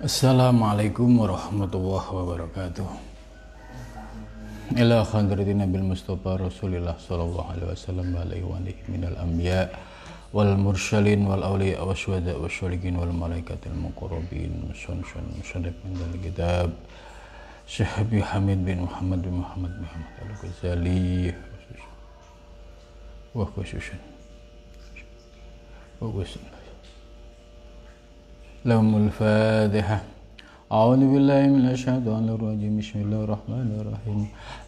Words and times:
Assalamualaikum 0.00 1.12
warahmatullahi 1.12 2.08
wabarakatuh. 2.08 2.88
Ila 4.80 5.04
khadrati 5.04 5.52
Nabil 5.52 5.84
Mustafa 5.84 6.40
Rasulillah 6.40 6.96
sallallahu 6.96 7.44
alaihi 7.52 7.68
wasallam 7.68 8.08
wa 8.16 8.24
alaihi 8.24 8.48
wa 8.48 8.56
minal 8.88 9.12
anbiya 9.20 9.68
wal 10.32 10.56
mursalin 10.56 11.28
wal 11.28 11.44
awliya 11.44 11.84
wa 11.84 11.92
syuhada 11.92 12.32
wa 12.32 12.48
syulikin 12.48 12.96
wal 12.96 13.12
malaikatil 13.12 13.76
muqarrabin. 13.76 14.72
Sun 14.72 15.04
sun 15.04 15.28
syadab 15.44 15.76
min 15.84 15.92
dal 15.92 16.16
kitab. 16.16 16.72
Syekh 17.68 18.24
Hamid 18.24 18.64
bin 18.64 18.88
Muhammad 18.88 19.20
bin 19.20 19.44
Muhammad 19.44 19.68
bin 19.76 19.84
Muhammad 19.84 20.12
Al-Ghazali. 20.16 21.28
Wa 23.36 23.44
khususan 23.52 24.00
wa 26.00 26.08
khususan 26.08 26.59
لهم 28.65 28.89
الفاتحة 29.03 29.99
أعوذ 30.71 31.01
بالله 31.13 31.41
من 31.55 31.65
الشيطان 31.75 32.25
الرجيم 32.35 32.73
بسم 32.81 32.97
الله 33.05 33.21
الرحمن 33.29 33.67
الرحيم 33.81 34.19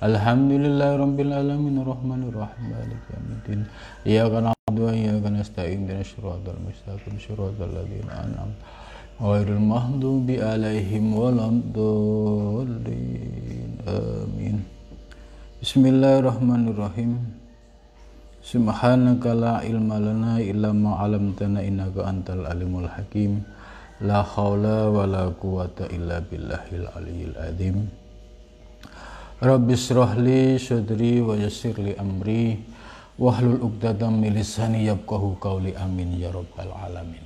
الحمد 0.09 0.52
لله 0.63 0.89
رب 1.03 1.17
العالمين 1.26 1.76
الرحمن 1.84 2.21
الرحيم 2.30 2.63
مالك 2.73 3.03
يوم 3.13 3.27
الدين 3.38 3.62
إياك 4.05 4.34
نعبد 4.45 4.77
وإياك 4.85 5.26
نستعين 5.38 5.81
اهدنا 5.89 6.02
الصراط 6.05 6.45
المستقيم 6.55 7.16
صراط 7.27 7.57
الذين 7.70 8.07
أنعمت 8.23 8.59
غير 9.30 9.48
المغضوب 9.57 10.27
عليهم 10.49 11.05
ولا 11.21 11.45
الضالين 12.66 13.71
آمين 13.89 14.57
بسم 15.66 15.81
الله 15.91 16.13
الرحمن 16.21 16.63
الرحيم 16.71 17.12
سبحانك 18.53 19.23
لا 19.44 19.53
علم 19.66 19.89
لنا 20.07 20.34
إلا 20.52 20.70
ما 20.71 20.91
علمتنا 21.02 21.59
إنك 21.67 21.95
أنت 22.12 22.27
العليم 22.38 22.73
الحكيم 22.85 23.34
La 24.02 24.27
haula 24.27 24.91
wa 24.91 25.06
la 25.06 25.30
quwata 25.30 25.87
illa 25.95 26.19
billahil 26.19 26.91
aliyil 26.91 27.38
azim. 27.38 27.87
Rabbi 29.38 29.79
srahli 29.79 30.59
sadri 30.59 31.23
wa 31.23 31.38
yassir 31.38 31.79
li 31.79 31.95
amri 31.95 32.59
wahlul 33.15 33.63
'uqdatam 33.63 34.18
min 34.18 34.35
lisani 34.35 34.91
yafqahu 34.91 35.38
qawli 35.38 35.79
amin 35.79 36.18
ya 36.18 36.35
rabbal 36.35 36.74
alamin. 36.82 37.23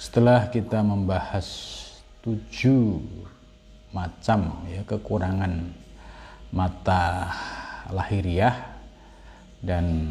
Setelah 0.00 0.48
kita 0.48 0.80
membahas 0.80 1.76
tujuh 2.24 3.04
macam 3.92 4.64
ya 4.64 4.80
kekurangan 4.88 5.76
mata 6.56 7.28
lahiriah 7.92 8.80
dan 9.60 10.08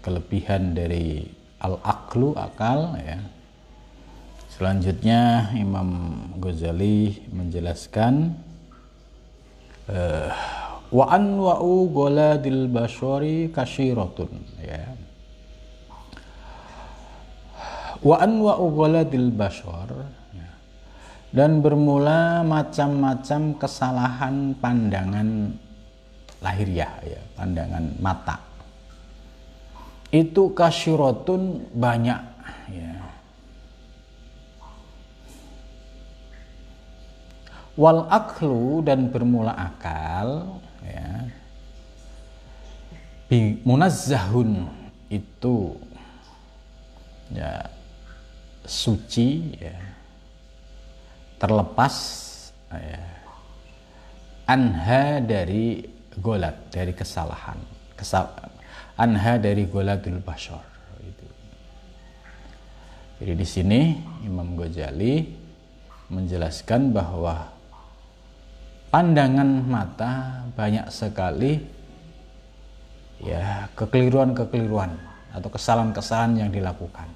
kelebihan 0.00 0.72
dari 0.72 1.36
al-aklu 1.60 2.36
akal 2.36 2.96
ya. 3.00 3.20
Selanjutnya 4.56 5.52
Imam 5.52 6.16
Ghazali 6.40 7.28
menjelaskan 7.28 8.32
uh, 9.92 10.32
wa 10.88 11.04
anwa'u 11.12 11.92
goladil 11.92 12.64
bashari 12.72 13.52
kashiratun 13.52 14.32
ya. 14.64 14.96
Wa 18.00 18.24
anwa'u 18.24 18.64
goladil 18.72 19.28
bashar 19.28 19.92
ya. 20.32 20.50
dan 21.36 21.60
bermula 21.60 22.40
macam-macam 22.40 23.60
kesalahan 23.60 24.56
pandangan 24.56 25.52
lahiriah 26.40 26.92
ya, 27.04 27.20
pandangan 27.36 27.92
mata 28.00 28.45
itu 30.10 30.42
kasyurotun 30.54 31.66
banyak. 31.74 32.20
Ya. 32.70 33.06
wal 37.76 38.08
aklu 38.08 38.80
dan 38.80 39.12
bermula 39.12 39.52
akal 39.52 40.58
ya. 40.82 41.28
Munazzahun 43.62 44.64
itu 45.12 45.76
ya 47.30 47.68
suci 48.64 49.60
ya. 49.60 49.76
Terlepas 51.36 51.94
ya. 52.72 53.04
Anha 54.46 55.20
dari 55.20 55.84
golat 56.16 56.70
dari 56.72 56.94
kesalahan 56.96 57.58
kesal 57.98 58.30
anha 58.96 59.36
dari 59.36 59.68
goladul 59.68 60.18
bashar 60.24 60.64
itu. 61.04 61.26
Jadi 63.20 63.32
di 63.36 63.46
sini 63.46 63.80
Imam 64.24 64.56
Ghazali 64.56 65.24
menjelaskan 66.08 66.96
bahwa 66.96 67.52
pandangan 68.88 69.48
mata 69.68 70.44
banyak 70.56 70.88
sekali 70.88 71.60
ya 73.20 73.68
kekeliruan-kekeliruan 73.76 74.96
atau 75.36 75.48
kesalahan-kesalahan 75.52 76.48
yang 76.48 76.50
dilakukan. 76.52 77.08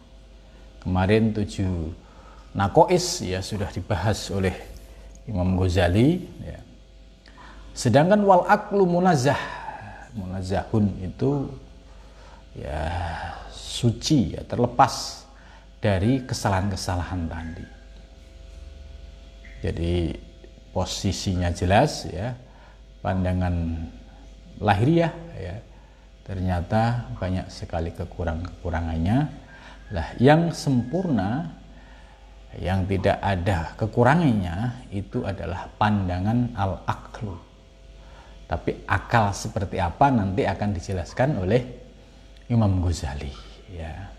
Kemarin 0.81 1.33
tujuh 1.33 1.93
nakois 2.57 3.25
ya 3.25 3.41
sudah 3.41 3.69
dibahas 3.73 4.29
oleh 4.33 4.53
Imam 5.25 5.57
Ghazali 5.57 6.29
ya. 6.45 6.61
Sedangkan 7.73 8.21
wal 8.27 8.45
aklu 8.45 8.85
munazah 8.85 9.39
munazahun 10.13 10.91
itu 11.07 11.47
ya 12.55 12.83
suci 13.51 14.35
ya 14.35 14.43
terlepas 14.45 15.25
dari 15.81 16.23
kesalahan-kesalahan 16.27 17.23
tadi. 17.31 17.67
Jadi 19.61 19.95
posisinya 20.73 21.53
jelas 21.53 22.09
ya 22.09 22.37
pandangan 23.01 23.89
lahiriah 24.61 25.13
ya. 25.37 25.57
Ternyata 26.25 27.11
banyak 27.19 27.51
sekali 27.51 27.91
kekurangan-kekurangannya. 27.91 29.19
Lah 29.91 30.09
yang 30.23 30.55
sempurna 30.55 31.51
yang 32.59 32.87
tidak 32.87 33.19
ada 33.19 33.75
kekurangannya 33.75 34.87
itu 34.95 35.27
adalah 35.27 35.67
pandangan 35.75 36.55
al-aklu. 36.55 37.35
Tapi 38.47 38.83
akal 38.87 39.31
seperti 39.31 39.79
apa 39.79 40.11
nanti 40.11 40.43
akan 40.47 40.75
dijelaskan 40.75 41.39
oleh 41.39 41.80
Imam 42.51 42.83
Ghazali 42.83 43.31
ya. 43.71 44.11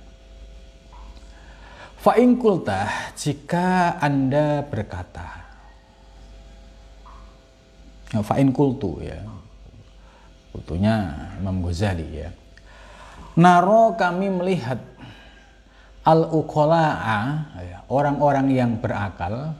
Fa'in 1.99 2.39
kulta 2.39 3.11
jika 3.13 3.99
Anda 3.99 4.63
berkata 4.63 5.27
ya, 8.15 8.23
Fa'in 8.23 8.55
kultu 8.55 9.03
ya. 9.03 9.19
Kultunya 10.55 11.27
Imam 11.43 11.59
Ghazali 11.59 12.07
ya. 12.23 12.31
Naro 13.35 13.99
kami 13.99 14.31
melihat 14.31 14.79
Al-uqola'a 16.01 17.19
ya, 17.61 17.77
Orang-orang 17.91 18.47
yang 18.49 18.71
berakal 18.79 19.53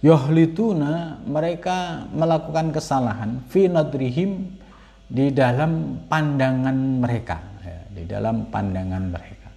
Yohlituna 0.00 1.20
mereka 1.28 2.08
melakukan 2.10 2.72
kesalahan 2.72 3.44
Fi 3.52 3.68
nadrihim 3.68 4.56
di 5.04 5.28
dalam 5.30 6.00
pandangan 6.08 6.76
mereka 7.04 7.53
di 7.94 8.02
dalam 8.04 8.50
pandangan 8.50 9.04
mereka 9.06 9.50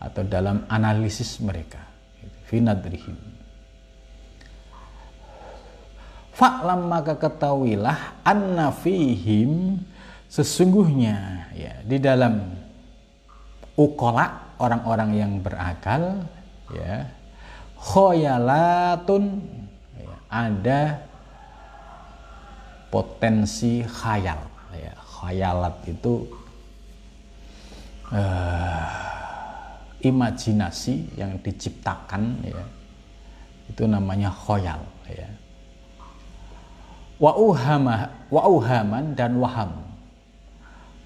atau 0.00 0.22
dalam 0.24 0.68
analisis 0.68 1.40
mereka. 1.40 1.80
Finadrihim 2.50 3.30
Fa'lam 6.40 6.88
maka 6.88 7.20
ketahuilah 7.20 8.24
anna 8.24 8.72
fihim 8.72 9.76
sesungguhnya 10.24 11.52
ya 11.52 11.84
di 11.84 12.00
dalam 12.00 12.40
ukola 13.76 14.56
orang-orang 14.56 15.10
yang 15.20 15.32
berakal 15.44 16.24
ya 16.72 17.12
khoyalatun 17.76 19.44
ya, 20.00 20.16
ada 20.32 20.80
potensi 22.88 23.84
khayal 23.84 24.40
ya 24.72 24.96
khayalat 24.96 25.76
itu 25.92 26.24
uh, 28.10 28.86
imajinasi 30.00 31.18
yang 31.18 31.36
diciptakan 31.44 32.40
ya 32.44 32.64
itu 33.70 33.86
namanya 33.86 34.34
khoyal 34.34 34.82
ya. 35.06 35.30
Wa 37.20 37.36
uhaman 38.48 39.14
dan 39.14 39.38
waham. 39.38 39.86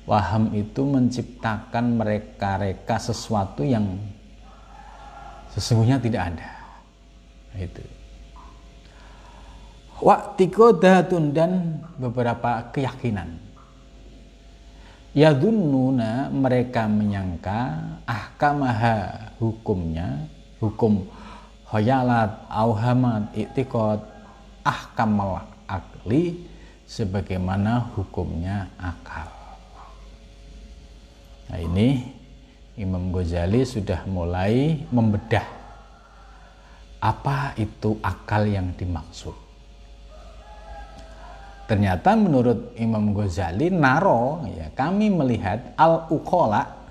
Waham 0.05 0.53
itu 0.53 0.85
menciptakan 0.85 1.97
mereka-reka 1.97 2.97
sesuatu 3.01 3.65
yang 3.65 3.85
sesungguhnya 5.53 6.01
tidak 6.01 6.23
ada. 6.33 6.51
Itu. 7.57 7.85
Datun 10.81 11.33
dan 11.33 11.81
beberapa 11.97 12.69
keyakinan 12.69 13.44
Yadunnuna 15.15 16.27
mereka 16.35 16.91
menyangka 16.91 17.79
ahkamaha 18.03 19.31
hukumnya 19.39 20.27
hukum 20.59 21.07
khayalat 21.71 22.35
auhamat 22.51 23.31
iktikot 23.31 24.03
ahkamal 24.67 25.39
akli 25.71 26.43
sebagaimana 26.83 27.95
hukumnya 27.95 28.67
akal. 28.75 29.31
Nah 31.47 31.63
ini 31.63 32.11
Imam 32.75 33.15
Ghazali 33.15 33.63
sudah 33.63 34.03
mulai 34.11 34.83
membedah 34.91 35.47
apa 36.99 37.55
itu 37.55 38.03
akal 38.03 38.51
yang 38.51 38.75
dimaksud 38.75 39.44
Ternyata 41.65 42.13
menurut 42.13 42.77
Imam 42.77 43.17
Ghazali 43.17 43.73
Naro 43.73 44.45
ya 44.53 44.69
kami 44.77 45.09
melihat 45.09 45.73
al 45.81 46.13
ukola 46.13 46.85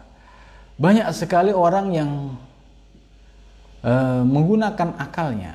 banyak 0.74 1.06
sekali 1.14 1.54
orang 1.54 1.88
yang 1.94 2.12
e, 3.86 3.94
menggunakan 4.26 4.98
akalnya. 4.98 5.54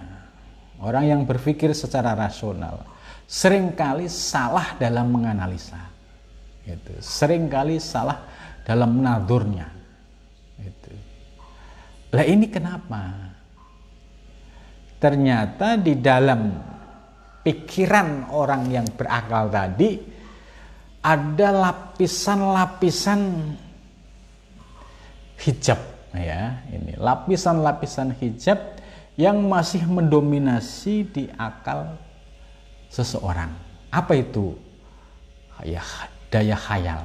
Orang 0.78 1.10
yang 1.10 1.26
berpikir 1.26 1.74
secara 1.74 2.14
rasional. 2.14 2.86
Seringkali 3.26 4.06
salah 4.06 4.78
dalam 4.78 5.10
menganalisa. 5.10 5.90
Gitu. 6.68 7.00
sering 7.00 7.48
kali 7.48 7.80
salah 7.80 8.28
dalam 8.62 9.00
menadurnya. 9.00 9.72
Gitu. 10.60 10.92
lah 12.12 12.24
ini 12.28 12.44
kenapa? 12.52 13.32
Ternyata 15.00 15.80
di 15.80 15.96
dalam 15.96 16.52
pikiran 17.42 18.30
orang 18.30 18.68
yang 18.70 18.86
berakal 18.94 19.48
tadi 19.48 19.98
ada 21.02 21.48
lapisan-lapisan 21.54 23.20
hijab. 25.38 25.80
Ya 26.16 26.64
ini 26.72 26.96
lapisan-lapisan 26.96 28.16
hijab 28.16 28.58
yang 29.14 29.44
masih 29.46 29.84
mendominasi 29.86 31.06
di 31.08 31.24
akal 31.36 31.98
seseorang. 32.88 33.52
Apa 33.92 34.16
itu? 34.18 34.56
Ya 35.62 35.82
daya 36.32 36.56
khayal. 36.56 37.02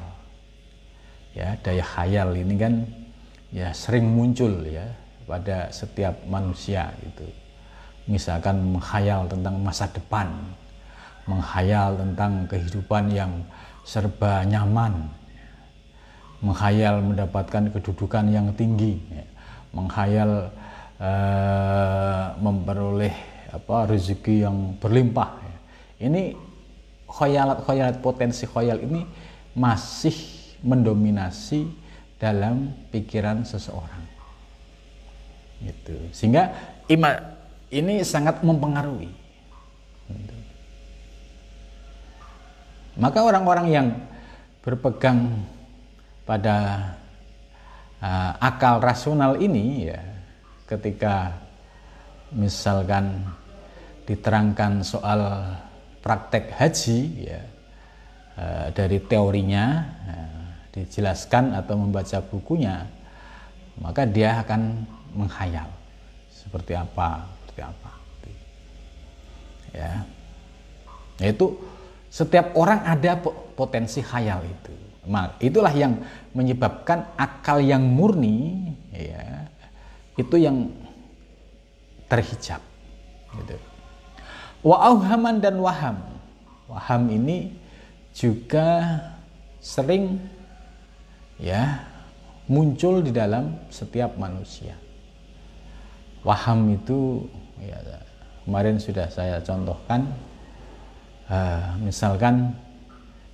Ya 1.33 1.57
daya 1.61 1.83
khayal 1.83 2.37
ini 2.37 2.55
kan 2.57 2.73
ya 3.53 3.69
sering 3.75 4.09
muncul 4.09 4.65
ya 4.65 4.87
pada 5.23 5.69
setiap 5.69 6.25
manusia 6.27 6.91
itu 7.01 7.42
misalkan 8.07 8.59
menghayal 8.75 9.27
tentang 9.27 9.55
masa 9.63 9.87
depan, 9.91 10.27
menghayal 11.27 11.95
tentang 11.95 12.47
kehidupan 12.51 13.11
yang 13.11 13.31
serba 13.87 14.43
nyaman, 14.43 15.07
menghayal 16.43 16.99
mendapatkan 16.99 17.71
kedudukan 17.71 18.27
yang 18.27 18.51
tinggi, 18.55 18.99
menghayal 19.71 20.51
uh, 20.99 22.35
memperoleh 22.39 23.15
apa 23.53 23.87
rezeki 23.87 24.43
yang 24.43 24.75
berlimpah. 24.81 25.39
Ini 26.03 26.35
khayalat-khayalat 27.07 28.03
potensi 28.03 28.43
khayal 28.43 28.83
ini 28.83 29.07
masih 29.55 30.15
mendominasi 30.65 31.69
dalam 32.17 32.71
pikiran 32.91 33.43
seseorang. 33.45 34.03
Gitu. 35.63 35.95
Sehingga 36.11 36.51
ima 36.91 37.32
ini 37.73 38.05
sangat 38.05 38.45
mempengaruhi. 38.45 39.09
Maka 42.93 43.19
orang-orang 43.25 43.67
yang 43.73 43.87
berpegang 44.61 45.41
pada 46.29 46.77
uh, 47.97 48.31
akal 48.37 48.77
rasional 48.77 49.41
ini 49.41 49.89
ya 49.89 50.01
ketika 50.69 51.33
misalkan 52.31 53.25
diterangkan 54.05 54.85
soal 54.85 55.19
praktek 56.05 56.53
haji 56.53 57.27
ya 57.27 57.41
uh, 58.37 58.67
dari 58.71 59.01
teorinya 59.03 59.65
uh, 60.07 60.45
dijelaskan 60.71 61.57
atau 61.59 61.75
membaca 61.75 62.21
bukunya 62.23 62.87
maka 63.81 64.05
dia 64.05 64.37
akan 64.45 64.85
menghayal 65.17 65.67
seperti 66.29 66.77
apa 66.77 67.25
seperti 67.53 67.69
apa? 67.69 67.91
Ya. 69.73 69.93
Yaitu 71.21 71.53
setiap 72.09 72.57
orang 72.57 72.81
ada 72.81 73.13
potensi 73.53 74.01
khayal 74.01 74.41
itu. 74.41 74.73
Itulah 75.37 75.73
yang 75.77 76.01
menyebabkan 76.33 77.13
akal 77.13 77.61
yang 77.61 77.85
murni 77.85 78.73
ya 78.89 79.45
itu 80.17 80.35
yang 80.41 80.73
terhijab 82.09 82.61
gitu. 83.37 83.57
wa 84.65 84.97
dan 85.37 85.55
waham. 85.61 85.97
Waham 86.65 87.01
ini 87.11 87.53
juga 88.13 89.01
sering 89.61 90.21
ya 91.37 91.83
muncul 92.47 93.03
di 93.03 93.11
dalam 93.11 93.57
setiap 93.73 94.15
manusia. 94.15 94.77
Waham 96.23 96.71
itu 96.71 97.27
ya, 97.71 97.79
kemarin 98.43 98.75
sudah 98.81 99.07
saya 99.07 99.39
contohkan 99.39 100.09
uh, 101.31 101.79
misalkan 101.79 102.51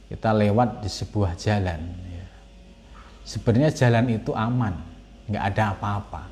kita 0.09 0.33
lewat 0.33 0.81
di 0.81 0.89
sebuah 0.89 1.37
jalan 1.37 1.81
ya. 2.09 2.27
sebenarnya 3.25 3.71
jalan 3.73 4.05
itu 4.09 4.33
aman 4.33 4.73
nggak 5.29 5.43
ada 5.53 5.63
apa-apa. 5.77 6.23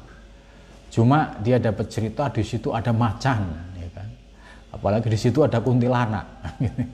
Cuma 0.90 1.38
dia 1.46 1.62
dapat 1.62 1.86
cerita 1.94 2.26
di 2.34 2.42
situ 2.42 2.74
ada 2.74 2.90
macan 2.90 3.46
ya 3.78 3.90
kan? 3.94 4.10
Apalagi 4.74 5.08
di 5.14 5.20
situ 5.20 5.46
ada 5.46 5.62
kuntilanak. 5.62 6.26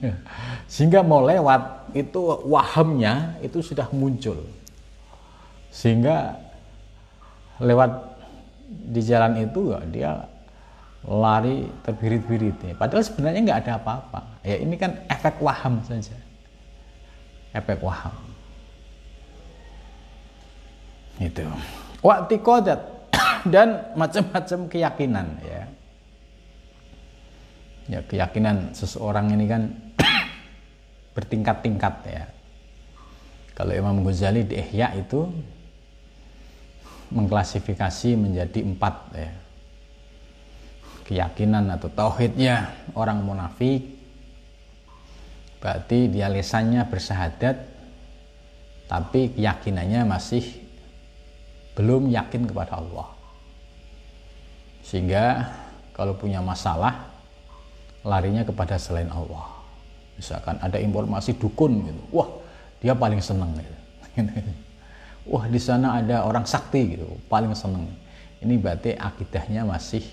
Sehingga 0.73 0.99
mau 1.05 1.23
lewat 1.23 1.95
itu 1.95 2.19
wahamnya 2.51 3.39
itu 3.39 3.63
sudah 3.63 3.87
muncul. 3.95 4.43
Sehingga 5.71 6.35
lewat 7.63 8.11
di 8.67 9.01
jalan 9.05 9.39
itu 9.39 9.71
dia 9.93 10.25
lari 11.03 11.67
terbirit-birit 11.83 12.79
padahal 12.79 13.03
sebenarnya 13.03 13.39
nggak 13.43 13.61
ada 13.67 13.73
apa-apa. 13.75 14.39
Ya 14.39 14.55
ini 14.55 14.79
kan 14.79 15.03
efek 15.11 15.35
waham 15.43 15.83
saja. 15.83 16.15
Efek 17.51 17.83
waham. 17.83 18.15
Itu. 21.19 21.43
Waktu 21.99 22.39
kodat 22.39 22.79
dan 23.53 23.91
macam-macam 23.99 24.59
keyakinan 24.71 25.27
ya. 25.43 25.61
Ya 27.91 27.99
keyakinan 28.07 28.71
seseorang 28.71 29.35
ini 29.35 29.45
kan 29.51 29.75
bertingkat-tingkat 31.19 31.95
ya. 32.07 32.23
Kalau 33.53 33.75
Imam 33.75 34.07
Ghazali 34.07 34.47
di 34.47 34.55
Ihya 34.55 34.95
itu 34.97 35.27
mengklasifikasi 37.11 38.17
menjadi 38.17 38.65
empat 38.65 38.95
ya 39.13 39.43
keyakinan 41.03 41.67
atau 41.75 41.91
tauhidnya 41.91 42.71
orang 42.95 43.23
munafik 43.23 43.83
berarti 45.59 46.11
dia 46.11 46.27
lesannya 46.27 46.83
bersahadat 46.87 47.55
tapi 48.87 49.31
keyakinannya 49.31 50.03
masih 50.05 50.43
belum 51.73 52.11
yakin 52.13 52.45
kepada 52.45 52.77
Allah. 52.77 53.09
Sehingga 54.83 55.49
kalau 55.95 56.13
punya 56.13 56.43
masalah 56.43 57.07
larinya 58.03 58.43
kepada 58.43 58.75
selain 58.75 59.09
Allah. 59.09 59.49
Misalkan 60.19 60.59
ada 60.61 60.77
informasi 60.77 61.33
dukun 61.39 61.89
gitu 61.89 62.01
wah 62.13 62.29
dia 62.83 62.93
paling 62.93 63.23
seneng 63.23 63.55
gitu. 63.57 63.77
Wah 65.23 65.47
di 65.47 65.55
sana 65.55 66.03
ada 66.03 66.27
orang 66.27 66.43
sakti 66.43 66.99
gitu 66.99 67.07
paling 67.31 67.55
seneng. 67.55 67.87
Ini 68.43 68.59
berarti 68.59 68.91
akidahnya 68.91 69.63
masih 69.63 70.03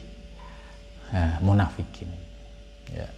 eh, 1.14 1.34
munafikin. 1.42 2.10
Ya. 2.90 3.08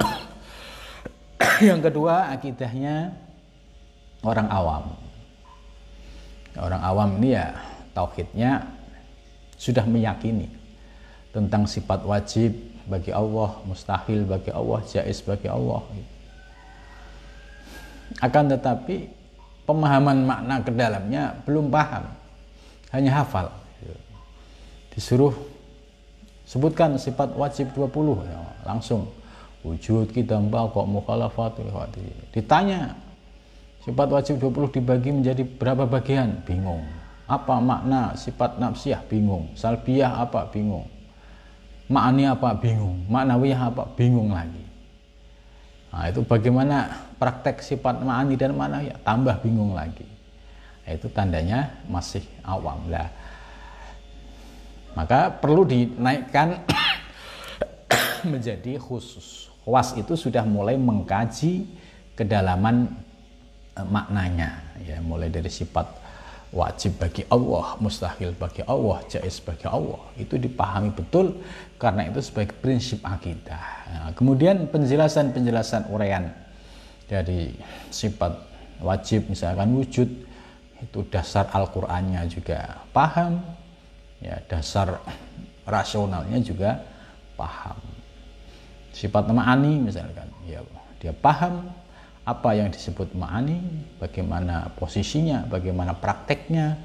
yang 1.68 1.80
kedua 1.82 2.34
akidahnya 2.34 3.14
orang 4.24 4.48
awam. 4.50 4.84
Orang 6.58 6.82
awam 6.82 7.10
ini 7.22 7.38
ya 7.38 7.54
tauhidnya 7.94 8.66
sudah 9.54 9.86
meyakini 9.86 10.50
tentang 11.30 11.62
sifat 11.68 12.02
wajib 12.02 12.50
bagi 12.90 13.14
Allah 13.14 13.62
mustahil 13.62 14.26
bagi 14.26 14.50
Allah 14.50 14.82
jais 14.82 15.22
bagi 15.22 15.46
Allah. 15.46 15.86
Akan 18.18 18.50
tetapi 18.50 19.06
pemahaman 19.62 20.26
makna 20.26 20.58
ke 20.66 20.74
dalamnya 20.74 21.38
belum 21.46 21.70
paham. 21.70 22.10
Hanya 22.90 23.22
hafal. 23.22 23.46
Disuruh 24.90 25.30
sebutkan 26.50 26.98
sifat 26.98 27.30
wajib 27.38 27.70
20 27.78 28.26
ya, 28.26 28.42
langsung. 28.66 29.06
Wujud 29.60 30.10
kita 30.10 30.40
mbak 30.40 30.72
kok 30.72 30.88
mukhalafat 30.88 31.52
ditanya 32.32 32.96
sifat 33.84 34.08
wajib 34.08 34.40
20 34.40 34.72
dibagi 34.80 35.12
menjadi 35.12 35.44
berapa 35.44 35.84
bagian? 35.84 36.42
Bingung. 36.48 36.80
Apa 37.28 37.60
makna 37.60 38.16
sifat 38.16 38.56
nafsiyah? 38.56 39.04
Bingung. 39.04 39.52
Salbiyah 39.54 40.24
apa? 40.24 40.48
Bingung. 40.48 40.88
Makni 41.92 42.24
apa? 42.24 42.56
Bingung. 42.56 43.04
Maknawiyah 43.06 43.60
apa? 43.68 43.84
Bingung 43.94 44.32
lagi. 44.32 44.64
Nah 45.92 46.08
itu 46.08 46.24
bagaimana 46.24 47.04
praktek 47.20 47.60
sifat 47.60 48.00
makni 48.00 48.40
dan 48.40 48.56
maknawiyah? 48.56 48.96
Tambah 49.04 49.44
bingung 49.44 49.76
lagi. 49.76 50.08
Nah, 50.88 50.96
itu 50.96 51.06
tandanya 51.12 51.70
masih 51.86 52.24
awam. 52.42 52.88
Lah 52.88 53.06
maka 54.94 55.30
perlu 55.30 55.62
dinaikkan 55.66 56.62
menjadi 58.32 58.76
khusus 58.76 59.50
was 59.64 59.94
itu 59.94 60.16
sudah 60.16 60.42
mulai 60.42 60.74
mengkaji 60.74 61.68
kedalaman 62.16 62.90
e, 63.76 63.80
maknanya 63.86 64.60
ya 64.82 64.98
mulai 65.00 65.30
dari 65.30 65.48
sifat 65.48 66.00
wajib 66.50 66.98
bagi 66.98 67.22
Allah, 67.30 67.78
mustahil 67.78 68.34
bagi 68.34 68.66
Allah, 68.66 68.98
jais 69.06 69.38
bagi 69.38 69.70
Allah. 69.70 70.02
Itu 70.18 70.34
dipahami 70.34 70.90
betul 70.90 71.38
karena 71.78 72.10
itu 72.10 72.18
sebagai 72.18 72.58
prinsip 72.58 72.98
akidah. 73.06 73.64
Nah, 73.86 74.10
kemudian 74.18 74.66
penjelasan-penjelasan 74.66 75.94
uraian 75.94 76.26
dari 77.06 77.54
sifat 77.94 78.34
wajib 78.82 79.30
misalkan 79.30 79.70
wujud 79.78 80.08
itu 80.80 80.98
dasar 81.12 81.46
Al-Qur'annya 81.52 82.24
juga 82.26 82.82
paham, 82.90 83.44
ya 84.20 84.36
dasar 84.46 85.00
rasionalnya 85.64 86.38
juga 86.40 86.80
paham. 87.36 87.80
Sifat 88.92 89.28
ma'ani 89.32 89.80
misalkan, 89.80 90.28
ya 90.44 90.60
dia 91.00 91.16
paham 91.16 91.72
apa 92.28 92.52
yang 92.52 92.68
disebut 92.68 93.16
ma'ani, 93.16 93.58
bagaimana 93.96 94.68
posisinya, 94.76 95.48
bagaimana 95.48 95.96
prakteknya, 95.96 96.76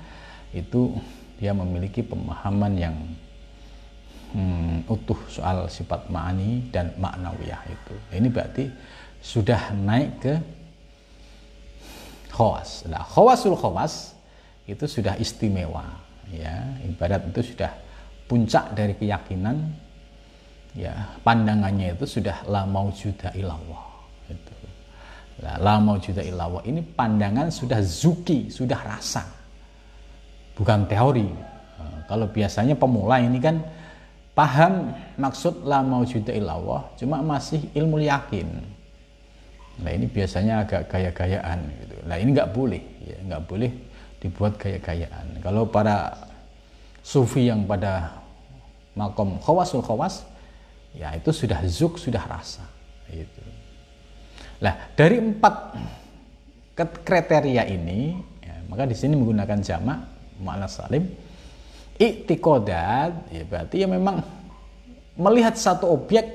itu 0.55 0.95
dia 1.35 1.51
memiliki 1.51 1.99
pemahaman 1.99 2.73
yang 2.79 2.95
hmm, 4.31 4.87
utuh 4.87 5.19
soal 5.27 5.67
sifat 5.67 6.07
ma'ani 6.07 6.71
dan 6.71 6.95
maknawiyah 6.95 7.61
itu. 7.67 7.95
Ini 8.15 8.27
berarti 8.31 8.65
sudah 9.19 9.75
naik 9.75 10.11
ke 10.23 10.33
khawas. 12.31 12.87
Nah, 12.87 13.03
khawasul 13.03 13.59
khawas 13.59 14.15
itu 14.65 14.87
sudah 14.87 15.19
istimewa, 15.19 15.83
ya. 16.35 16.55
Ibarat 16.83 17.31
itu 17.31 17.55
sudah 17.55 17.71
puncak 18.27 18.75
dari 18.75 18.93
keyakinan, 18.99 19.55
ya. 20.75 21.15
Pandangannya 21.23 21.95
itu 21.95 22.05
sudah 22.19 22.43
la 22.51 22.67
maujuda 22.67 23.31
ilallah 23.33 23.95
Nah, 25.35 25.59
la 25.59 25.75
maujuda 25.83 26.23
illallah 26.23 26.63
ini 26.63 26.79
pandangan 26.79 27.51
sudah 27.51 27.83
zuki, 27.83 28.47
sudah 28.47 28.79
rasa. 28.79 29.27
Bukan 30.55 30.87
teori. 30.87 31.27
Nah, 31.27 32.07
kalau 32.07 32.31
biasanya 32.31 32.79
pemula 32.79 33.19
ini 33.19 33.43
kan 33.43 33.59
paham 34.31 34.95
maksud 35.19 35.67
la 35.67 35.83
maujuda 35.83 36.31
illallah, 36.31 36.87
cuma 36.95 37.19
masih 37.19 37.67
ilmu 37.75 37.99
yakin. 37.99 38.47
Nah 39.75 39.91
ini 39.91 40.07
biasanya 40.07 40.63
agak 40.63 40.87
gaya-gayaan 40.87 41.59
gitu. 41.83 41.95
Nah 42.07 42.15
ini 42.15 42.29
nggak 42.31 42.55
boleh, 42.55 42.79
ya 43.03 43.17
nggak 43.27 43.43
boleh 43.43 43.71
dibuat 44.23 44.55
gaya-gayaan. 44.55 45.43
Kalau 45.43 45.67
para 45.67 46.15
sufi 47.05 47.45
yang 47.45 47.69
pada 47.69 48.17
makom 48.97 49.37
khawasul 49.37 49.85
khawas, 49.85 50.25
ya 50.97 51.13
itu 51.13 51.29
sudah 51.29 51.61
zuk, 51.69 52.01
sudah 52.01 52.25
rasa. 52.25 52.65
Gitu. 53.05 53.41
Nah, 54.57 54.89
dari 54.97 55.21
empat 55.21 55.77
kriteria 57.05 57.69
ini, 57.69 58.17
ya, 58.41 58.55
maka 58.65 58.89
di 58.89 58.97
sini 58.97 59.13
menggunakan 59.13 59.61
jamak 59.61 60.01
makna 60.41 60.65
salim. 60.65 61.05
Iktikodat, 61.95 63.31
ya 63.31 63.43
berarti 63.47 63.85
ya 63.85 63.87
memang 63.87 64.19
melihat 65.15 65.55
satu 65.55 65.95
objek 65.95 66.27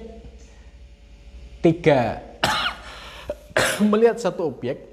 tiga 1.60 2.24
melihat 3.92 4.16
satu 4.16 4.48
objek 4.48 4.88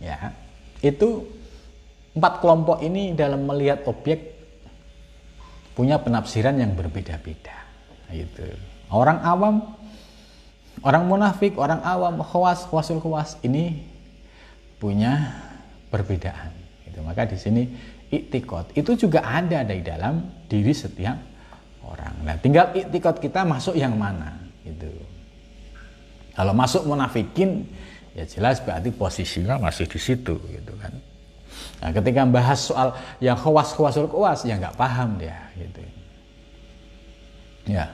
ya 0.00 0.32
itu 0.80 1.28
empat 2.16 2.40
kelompok 2.40 2.80
ini 2.80 3.12
dalam 3.12 3.44
melihat 3.44 3.84
objek 3.84 4.35
punya 5.76 6.00
penafsiran 6.00 6.56
yang 6.56 6.72
berbeda-beda 6.72 7.54
itu 8.10 8.48
orang 8.88 9.20
awam 9.20 9.76
Orang 10.84 11.08
munafik, 11.08 11.56
orang 11.56 11.80
awam, 11.80 12.20
khawas, 12.20 12.68
khawasul 12.68 13.00
khawas 13.00 13.40
ini 13.40 13.80
punya 14.76 15.32
perbedaan. 15.88 16.52
Gitu. 16.84 17.00
Maka 17.00 17.24
di 17.24 17.38
sini 17.40 17.62
iktikot 18.12 18.76
itu 18.76 19.08
juga 19.08 19.24
ada 19.24 19.64
di 19.64 19.80
dalam 19.80 20.44
diri 20.44 20.76
setiap 20.76 21.16
orang. 21.80 22.28
Nah, 22.28 22.36
tinggal 22.36 22.76
iktikot 22.76 23.24
kita 23.24 23.48
masuk 23.48 23.72
yang 23.72 23.96
mana 23.96 24.36
gitu. 24.68 24.92
Kalau 26.36 26.52
masuk 26.52 26.84
munafikin 26.84 27.64
ya 28.12 28.28
jelas 28.28 28.60
berarti 28.60 28.92
posisinya 28.92 29.56
masih 29.56 29.88
di 29.88 29.96
situ 29.96 30.36
gitu 30.36 30.72
kan. 30.76 30.92
Nah, 31.76 31.90
ketika 31.92 32.24
membahas 32.24 32.72
soal 32.72 32.96
yang 33.20 33.36
khawas 33.36 33.76
khawasul 33.76 34.08
khawas 34.08 34.48
ya 34.48 34.56
nggak 34.56 34.76
paham 34.80 35.20
dia 35.20 35.36
gitu. 35.60 35.80
Ya. 37.68 37.92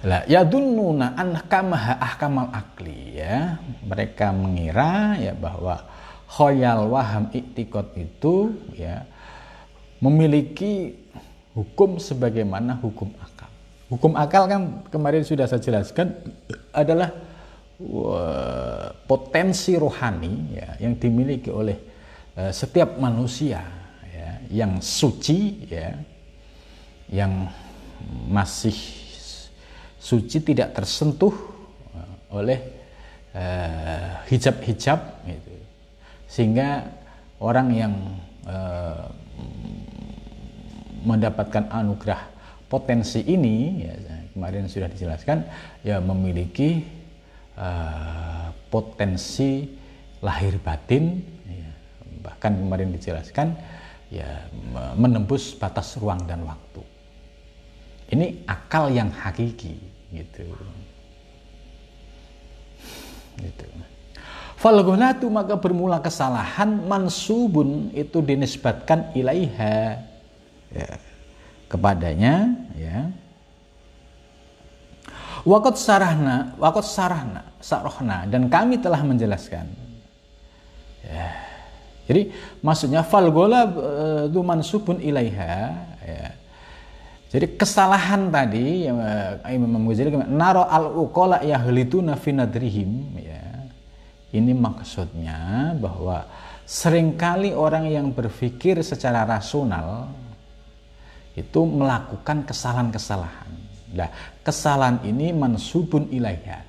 Lah 0.00 0.24
yadunnuna 0.24 1.16
an 1.16 1.36
kamaha 1.48 1.96
ahkamal 1.96 2.52
akli 2.52 3.20
ya. 3.20 3.56
Mereka 3.84 4.32
mengira 4.36 5.16
ya 5.16 5.32
bahwa 5.32 5.84
khoyal 6.28 6.88
waham 6.92 7.32
iktikot 7.32 7.96
itu 7.96 8.54
ya 8.76 9.08
memiliki 10.00 10.96
hukum 11.56 11.96
sebagaimana 12.00 12.78
hukum 12.80 13.12
akal. 13.20 13.50
Hukum 13.90 14.12
akal 14.14 14.46
kan 14.46 14.86
kemarin 14.92 15.24
sudah 15.24 15.48
saya 15.48 15.60
jelaskan 15.60 16.14
adalah 16.70 17.10
potensi 19.08 19.72
rohani 19.72 20.52
ya 20.52 20.76
yang 20.84 21.00
dimiliki 21.00 21.48
oleh 21.48 21.89
setiap 22.48 22.96
manusia 22.96 23.60
ya 24.08 24.28
yang 24.48 24.80
suci 24.80 25.68
ya 25.68 25.92
yang 27.12 27.50
masih 28.30 28.74
suci 30.00 30.40
tidak 30.40 30.72
tersentuh 30.72 31.34
uh, 31.92 32.40
oleh 32.40 32.58
uh, 33.36 34.24
hijab-hijab 34.30 34.98
uh, 34.98 35.28
gitu. 35.28 35.52
sehingga 36.24 36.88
orang 37.42 37.68
yang 37.76 37.94
uh, 38.48 39.12
mendapatkan 41.04 41.68
anugerah 41.68 42.30
potensi 42.70 43.20
ini 43.26 43.84
ya, 43.84 43.94
kemarin 44.32 44.70
sudah 44.70 44.88
dijelaskan 44.88 45.44
ya 45.84 45.98
memiliki 45.98 46.86
uh, 47.58 48.54
potensi 48.70 49.66
lahir 50.22 50.60
batin 50.62 51.20
bahkan 52.20 52.54
kemarin 52.54 52.92
dijelaskan 52.94 53.56
ya 54.12 54.46
menembus 54.94 55.56
batas 55.56 55.96
ruang 55.96 56.22
dan 56.28 56.44
waktu 56.44 56.82
ini 58.12 58.42
akal 58.46 58.90
yang 58.92 59.08
hakiki 59.10 59.76
gitu 60.14 60.44
gitu 63.40 63.66
Falgonatu 64.60 65.32
maka 65.32 65.56
bermula 65.56 66.04
kesalahan 66.04 66.84
mansubun 66.84 67.88
itu 67.96 68.20
dinisbatkan 68.20 69.08
ilaiha 69.16 70.04
ya, 70.68 71.00
kepadanya 71.64 72.60
ya 72.76 73.08
Wakot 75.40 75.80
sarahna, 75.80 76.52
wakot 76.60 76.84
sarahna, 76.84 77.48
sarohna, 77.64 78.28
dan 78.28 78.52
kami 78.52 78.76
telah 78.76 79.00
menjelaskan. 79.00 79.72
Ya. 81.00 81.49
Jadi 82.10 82.34
maksudnya 82.58 83.06
falgola 83.06 83.70
itu 84.26 84.40
eh, 84.42 84.46
mansubun 84.50 84.98
ilaiha, 84.98 85.54
ya. 86.02 86.26
Jadi 87.30 87.54
kesalahan 87.54 88.34
tadi 88.34 88.90
yang 88.90 88.98
eh, 88.98 89.54
Imam 89.54 89.86
Ghazali 89.86 90.10
naro 90.26 90.66
al 90.66 90.90
uqala 90.90 91.46
yahlituna 91.46 92.18
fi 92.18 92.34
nadrihim 92.34 93.14
ya. 93.14 93.46
Ini 94.34 94.50
maksudnya 94.58 95.70
bahwa 95.78 96.26
sering 96.66 97.14
kali 97.14 97.54
orang 97.54 97.86
yang 97.86 98.10
berpikir 98.10 98.82
secara 98.82 99.22
rasional 99.22 100.10
itu 101.38 101.62
melakukan 101.62 102.42
kesalahan-kesalahan. 102.42 103.50
Nah, 103.94 104.10
kesalahan 104.42 104.98
ini 105.06 105.30
mansubun 105.30 106.10
ilaiha 106.10 106.66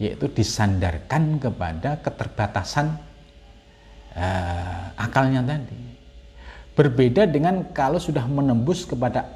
yaitu 0.00 0.32
disandarkan 0.32 1.36
kepada 1.36 2.00
keterbatasan 2.00 3.07
uh, 4.14 4.94
akalnya 4.96 5.44
tadi. 5.44 5.76
Berbeda 6.78 7.26
dengan 7.26 7.74
kalau 7.74 7.98
sudah 7.98 8.22
menembus 8.30 8.86
kepada 8.86 9.26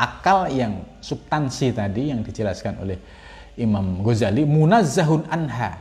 akal 0.00 0.48
yang 0.48 0.80
substansi 1.04 1.76
tadi 1.76 2.08
yang 2.08 2.24
dijelaskan 2.24 2.80
oleh 2.80 2.96
Imam 3.60 4.00
Ghazali 4.00 4.48
munazzahun 4.48 5.28
anha 5.28 5.76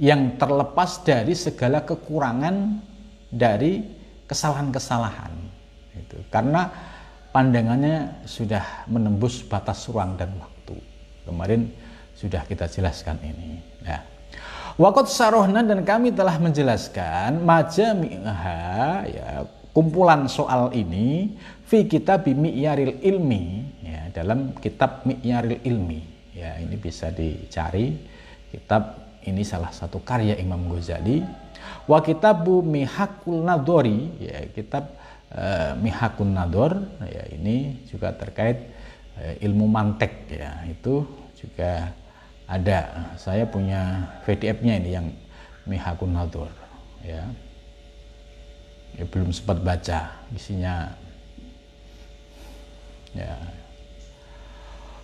yang 0.00 0.40
terlepas 0.40 1.04
dari 1.04 1.36
segala 1.36 1.84
kekurangan 1.84 2.80
dari 3.28 3.84
kesalahan-kesalahan. 4.24 5.32
Itu 5.92 6.24
karena 6.32 6.72
pandangannya 7.36 8.24
sudah 8.24 8.88
menembus 8.88 9.44
batas 9.44 9.84
ruang 9.92 10.16
dan 10.16 10.32
waktu. 10.40 10.80
Kemarin 11.28 11.68
sudah 12.16 12.40
kita 12.48 12.64
jelaskan 12.72 13.20
ini. 13.20 13.60
Nah 13.84 14.00
Wakot 14.80 15.12
sarohna 15.12 15.60
dan 15.60 15.84
kami 15.84 16.08
telah 16.08 16.40
menjelaskan 16.40 17.44
majami'ha 17.44 19.04
ya 19.12 19.44
kumpulan 19.76 20.24
soal 20.24 20.72
ini 20.72 21.36
fi 21.68 21.84
kitab 21.84 22.24
mi'yaril 22.24 22.96
ilmi 23.04 23.60
ya 23.84 24.08
dalam 24.08 24.56
kitab 24.56 25.04
mi'yaril 25.04 25.60
ilmi. 25.68 26.00
Ya 26.32 26.56
ini 26.64 26.80
bisa 26.80 27.12
dicari. 27.12 27.92
Kitab 28.48 28.96
ini 29.28 29.44
salah 29.44 29.68
satu 29.68 30.00
karya 30.00 30.40
Imam 30.40 30.64
Ghazali. 30.72 31.28
Wa 31.84 32.00
kitabu 32.00 32.64
mihakul 32.64 33.44
nadori 33.44 34.16
ya 34.16 34.48
kitab 34.48 34.96
uh, 35.36 35.76
mihakun 35.76 36.32
nador 36.32 36.80
ya 37.04 37.28
ini 37.36 37.84
juga 37.84 38.16
terkait 38.16 38.72
uh, 39.20 39.44
ilmu 39.44 39.68
mantek 39.68 40.24
ya 40.32 40.64
itu 40.72 41.04
juga 41.36 41.99
ada 42.50 43.14
saya 43.14 43.46
punya 43.46 44.10
VDF-nya 44.26 44.74
ini 44.82 44.90
yang 44.90 45.06
Mihakun 45.70 46.10
Nadur 46.10 46.50
ya. 47.06 47.22
ya 48.98 49.04
belum 49.06 49.30
sempat 49.30 49.62
baca 49.62 50.10
isinya 50.34 50.90
ya 53.14 53.38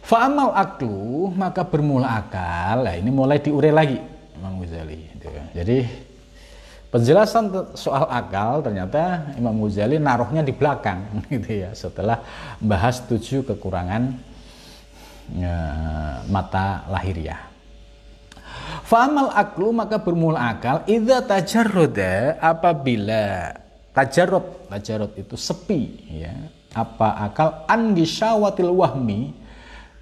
Fa'amal 0.06 0.54
aklu 0.54 1.34
maka 1.34 1.62
bermula 1.66 2.18
akal 2.18 2.82
nah 2.82 2.94
ini 2.98 3.10
mulai 3.14 3.38
diure 3.38 3.70
lagi 3.70 3.98
Imam 4.38 4.58
Ghazali 4.62 5.06
gitu. 5.14 5.26
Ya. 5.30 5.62
jadi 5.62 5.86
penjelasan 6.90 7.74
soal 7.78 8.10
akal 8.10 8.62
ternyata 8.62 9.34
Imam 9.38 9.54
Ghazali 9.62 10.02
naruhnya 10.02 10.42
di 10.42 10.50
belakang 10.50 11.06
gitu 11.30 11.62
ya 11.62 11.70
setelah 11.78 12.22
bahas 12.58 13.02
tujuh 13.06 13.46
kekurangan 13.46 14.34
mata 16.30 16.86
lahiriah. 16.90 17.46
Fa'amal 18.86 19.34
aklu 19.34 19.74
maka 19.74 19.98
bermula 19.98 20.54
akal. 20.54 20.86
Idza 20.86 21.26
tajarroda 21.26 22.38
apabila 22.38 23.50
tajarrud 23.90 24.70
tajarrud 24.70 25.12
itu 25.18 25.34
sepi 25.34 25.82
ya. 26.22 26.34
Apa 26.76 27.26
akal? 27.26 27.66
An 27.66 27.96
gisyawatil 27.96 28.70
wahmi 28.70 29.32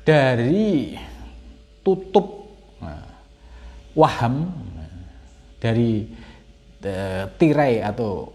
dari 0.04 0.98
tutup 1.80 2.50
nah, 2.82 3.08
waham 3.96 4.52
dari 5.62 6.04
e, 6.84 6.94
tirai 7.40 7.80
atau 7.80 8.28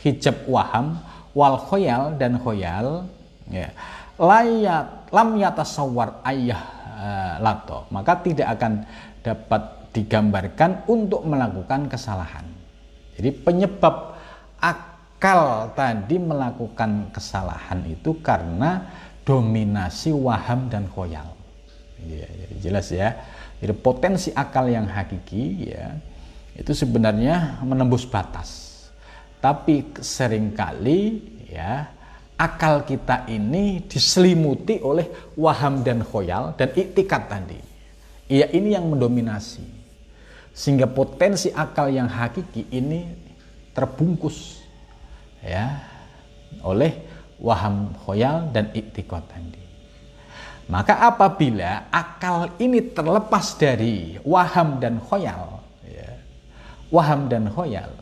hijab 0.00 0.46
waham 0.48 0.96
wal 1.36 1.60
khoyal 1.60 2.16
dan 2.16 2.40
khoyal 2.40 3.04
ya. 3.52 3.68
Layat 4.16 5.05
lam 5.16 5.40
yatasawwar 5.40 6.20
ayah 6.28 6.60
uh, 6.92 7.34
lato. 7.40 7.88
Maka 7.88 8.20
tidak 8.20 8.60
akan 8.60 8.84
dapat 9.24 9.62
digambarkan 9.96 10.84
untuk 10.92 11.24
melakukan 11.24 11.88
kesalahan. 11.88 12.44
Jadi 13.16 13.32
penyebab 13.32 14.12
akal 14.60 15.72
tadi 15.72 16.20
melakukan 16.20 17.08
kesalahan 17.16 17.80
itu 17.88 18.20
karena 18.20 18.92
dominasi 19.24 20.12
waham 20.12 20.68
dan 20.68 20.84
khoyal. 20.92 21.32
Ya, 22.04 22.28
jelas 22.60 22.92
ya. 22.92 23.16
Jadi 23.56 23.72
potensi 23.72 24.28
akal 24.36 24.68
yang 24.68 24.84
hakiki 24.84 25.72
ya 25.72 25.96
itu 26.52 26.76
sebenarnya 26.76 27.64
menembus 27.64 28.04
batas. 28.04 28.76
Tapi 29.40 29.96
sering 30.04 30.52
kali 30.52 31.24
ya 31.48 31.95
akal 32.36 32.84
kita 32.84 33.24
ini 33.32 33.80
diselimuti 33.88 34.80
oleh 34.84 35.32
waham 35.36 35.80
dan 35.80 36.04
khoyal 36.04 36.52
dan 36.54 36.72
iktikat 36.76 37.32
tadi. 37.32 37.60
Iya 38.28 38.52
ini 38.52 38.76
yang 38.76 38.92
mendominasi. 38.92 39.64
Sehingga 40.56 40.88
potensi 40.88 41.52
akal 41.52 41.92
yang 41.92 42.08
hakiki 42.08 42.68
ini 42.72 43.04
terbungkus 43.76 44.64
ya 45.44 45.84
oleh 46.64 46.96
waham 47.40 47.92
khoyal 48.04 48.48
dan 48.52 48.72
iktikat 48.72 49.24
tadi. 49.28 49.64
Maka 50.66 50.98
apabila 50.98 51.86
akal 51.94 52.58
ini 52.58 52.90
terlepas 52.90 53.54
dari 53.54 54.18
waham 54.26 54.82
dan 54.82 54.98
khoyal, 54.98 55.62
ya, 55.86 56.10
waham 56.90 57.30
dan 57.30 57.46
khoyal, 57.46 57.94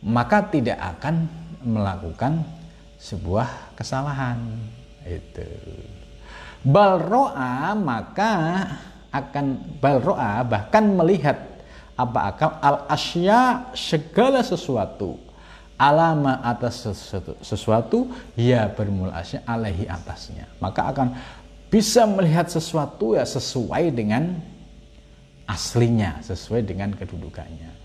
maka 0.00 0.40
tidak 0.48 0.80
akan 0.80 1.28
melakukan 1.60 2.40
sebuah 3.00 3.72
kesalahan 3.72 4.36
itu. 5.08 5.48
Balroa 6.60 7.72
maka 7.72 8.32
akan 9.08 9.80
balroa 9.80 10.44
bahkan 10.44 10.84
melihat 10.84 11.40
apa 11.96 12.20
akal 12.28 12.52
al 12.60 12.76
asya 12.92 13.72
segala 13.72 14.44
sesuatu. 14.44 15.16
Alama 15.80 16.44
atas 16.44 16.84
sesuatu, 16.84 17.32
sesuatu 17.40 17.98
ya 18.36 18.68
bermula 18.68 19.16
asya 19.16 19.40
alaihi 19.48 19.88
atasnya. 19.88 20.44
Maka 20.60 20.92
akan 20.92 21.16
bisa 21.72 22.04
melihat 22.04 22.52
sesuatu 22.52 23.16
ya 23.16 23.24
sesuai 23.24 23.88
dengan 23.88 24.36
aslinya 25.50 26.22
sesuai 26.22 26.62
dengan 26.62 26.94
kedudukannya 26.94 27.79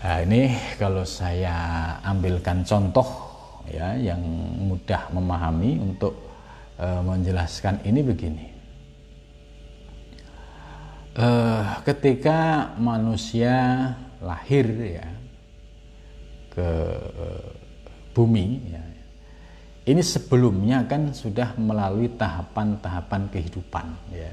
Nah, 0.00 0.24
ini 0.24 0.56
kalau 0.80 1.04
saya 1.04 1.52
ambilkan 2.00 2.64
contoh 2.64 3.04
ya 3.68 3.92
yang 4.00 4.20
mudah 4.64 5.12
memahami 5.12 5.76
untuk 5.76 6.16
e, 6.80 6.88
menjelaskan 7.04 7.84
ini 7.84 8.00
begini. 8.00 8.46
E, 11.12 11.28
ketika 11.84 12.72
manusia 12.80 13.52
lahir 14.24 14.72
ya 14.72 15.08
ke 16.48 16.68
e, 16.96 17.26
bumi 18.16 18.72
ya, 18.72 18.84
ini 19.84 20.00
sebelumnya 20.00 20.80
kan 20.88 21.12
sudah 21.12 21.52
melalui 21.60 22.08
tahapan-tahapan 22.16 23.28
kehidupan 23.28 23.86
ya. 24.16 24.32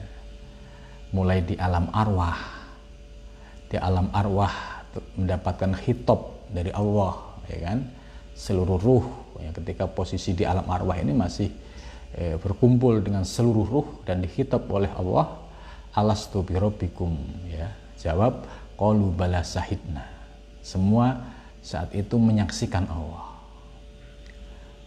Mulai 1.11 1.43
di 1.43 1.59
alam 1.59 1.91
arwah. 1.91 2.55
Di 3.67 3.75
alam 3.75 4.07
arwah 4.15 4.76
mendapatkan 5.17 5.73
hitop 5.83 6.47
dari 6.51 6.71
Allah 6.71 7.17
ya 7.49 7.57
kan? 7.71 7.79
Seluruh 8.37 8.77
ruh 8.77 9.05
ya 9.41 9.49
ketika 9.53 9.89
posisi 9.89 10.37
di 10.37 10.45
alam 10.45 10.65
arwah 10.69 10.97
ini 10.97 11.13
masih 11.13 11.49
eh, 12.13 12.37
berkumpul 12.37 13.01
dengan 13.01 13.25
seluruh 13.25 13.65
ruh 13.65 13.87
dan 14.05 14.21
dihitop 14.21 14.69
oleh 14.69 14.91
Allah 14.93 15.41
alastu 15.97 16.45
birabbikum 16.45 17.17
ya. 17.49 17.73
Jawab 17.97 18.45
qalu 18.77 19.09
bala 19.09 19.41
sahidna. 19.41 20.05
Semua 20.61 21.17
saat 21.65 21.89
itu 21.97 22.15
menyaksikan 22.21 22.85
Allah. 22.85 23.25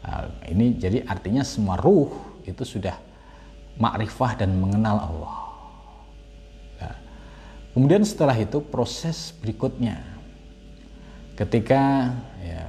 Nah, 0.00 0.24
ini 0.48 0.78
jadi 0.78 1.04
artinya 1.04 1.44
semua 1.44 1.76
ruh 1.76 2.08
itu 2.46 2.62
sudah 2.64 2.96
makrifah 3.76 4.38
dan 4.38 4.56
mengenal 4.56 4.96
Allah 4.96 5.49
Kemudian 7.70 8.02
setelah 8.02 8.34
itu 8.34 8.58
proses 8.58 9.30
berikutnya. 9.38 10.02
Ketika 11.38 12.12
ya, 12.42 12.66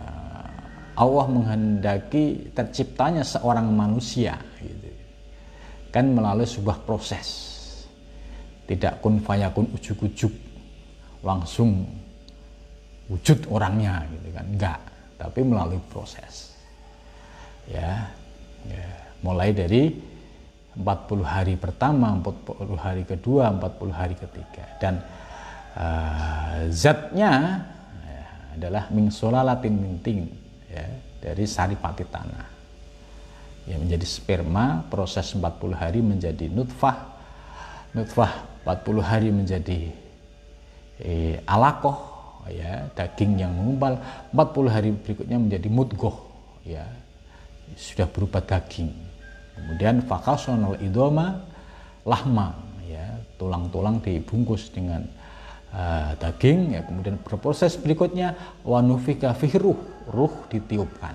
Allah 0.93 1.25
menghendaki 1.27 2.53
terciptanya 2.53 3.25
seorang 3.25 3.67
manusia 3.73 4.37
gitu. 4.61 4.89
kan 5.91 6.05
melalui 6.07 6.47
sebuah 6.47 6.85
proses. 6.87 7.49
Tidak 8.69 9.03
kun 9.03 9.19
fayakun 9.19 9.67
ujuk-ujuk 9.75 10.31
langsung 11.25 11.83
wujud 13.11 13.49
orangnya 13.51 14.07
gitu 14.07 14.29
kan. 14.31 14.45
Enggak 14.47 14.79
tapi 15.21 15.45
melalui 15.45 15.77
proses. 15.93 16.57
Ya, 17.69 18.09
ya. 18.65 18.89
Mulai 19.21 19.53
dari 19.53 19.93
40 20.71 21.19
hari 21.27 21.59
pertama, 21.59 22.15
40 22.23 22.79
hari 22.79 23.03
kedua, 23.03 23.51
40 23.51 23.91
hari 23.91 24.15
ketiga. 24.15 24.63
Dan 24.79 25.03
uh, 25.75 26.63
zatnya 26.71 27.31
ya, 28.07 28.23
adalah 28.55 28.87
min 28.95 29.11
solalatin 29.11 29.75
minting 29.75 30.31
ya, 30.71 30.87
dari 31.19 31.43
saripati 31.43 32.07
tanah. 32.07 32.47
Ya, 33.67 33.75
menjadi 33.77 34.07
sperma, 34.07 34.87
proses 34.87 35.35
40 35.35 35.75
hari 35.75 35.99
menjadi 35.99 36.47
nutfah, 36.47 37.19
nutfah 37.91 38.63
40 38.63 39.03
hari 39.03 39.29
menjadi 39.29 39.91
eh, 41.03 41.35
alakoh, 41.45 41.99
ya, 42.49 42.89
daging 42.95 43.43
yang 43.43 43.53
mengumpal, 43.53 44.01
40 44.33 44.65
hari 44.71 44.89
berikutnya 44.97 45.37
menjadi 45.37 45.67
mudgoh, 45.69 46.25
ya, 46.65 46.89
sudah 47.77 48.09
berupa 48.09 48.41
daging 48.41 49.10
Kemudian 49.61 50.01
fakasonal 50.01 50.81
idoma 50.81 51.45
lahma 52.01 52.57
ya 52.89 53.21
tulang-tulang 53.37 54.01
dibungkus 54.01 54.73
dengan 54.73 55.05
uh, 55.69 56.17
daging 56.17 56.75
ya 56.75 56.81
kemudian 56.81 57.21
berproses 57.21 57.77
berikutnya 57.77 58.33
wanufika 58.65 59.37
fihruh 59.37 59.77
ruh 60.09 60.33
ditiupkan. 60.49 61.13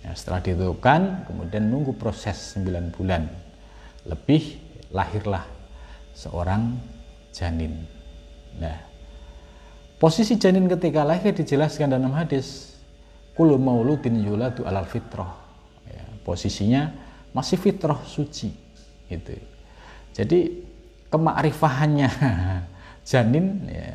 Ya, 0.00 0.16
setelah 0.16 0.40
ditiupkan 0.40 1.28
kemudian 1.28 1.68
nunggu 1.68 1.92
proses 2.00 2.56
9 2.56 2.96
bulan. 2.96 3.28
Lebih 4.08 4.56
lahirlah 4.96 5.44
seorang 6.16 6.80
janin. 7.36 7.84
Nah 8.56 8.80
posisi 10.00 10.40
janin 10.40 10.66
ketika 10.66 11.04
lahir 11.04 11.36
dijelaskan 11.36 11.92
dalam 11.92 12.16
hadis 12.16 12.74
kulu 13.36 13.60
mauludin 13.60 14.24
yuladu 14.24 14.64
alal 14.64 14.88
fitrah. 14.88 15.36
Ya, 15.84 16.02
posisinya 16.24 17.09
masih 17.30 17.56
fitrah 17.58 17.98
suci 18.06 18.50
itu 19.10 19.34
jadi 20.14 20.50
kemakrifahannya 21.10 22.10
janin 23.10 23.66
ya, 23.66 23.88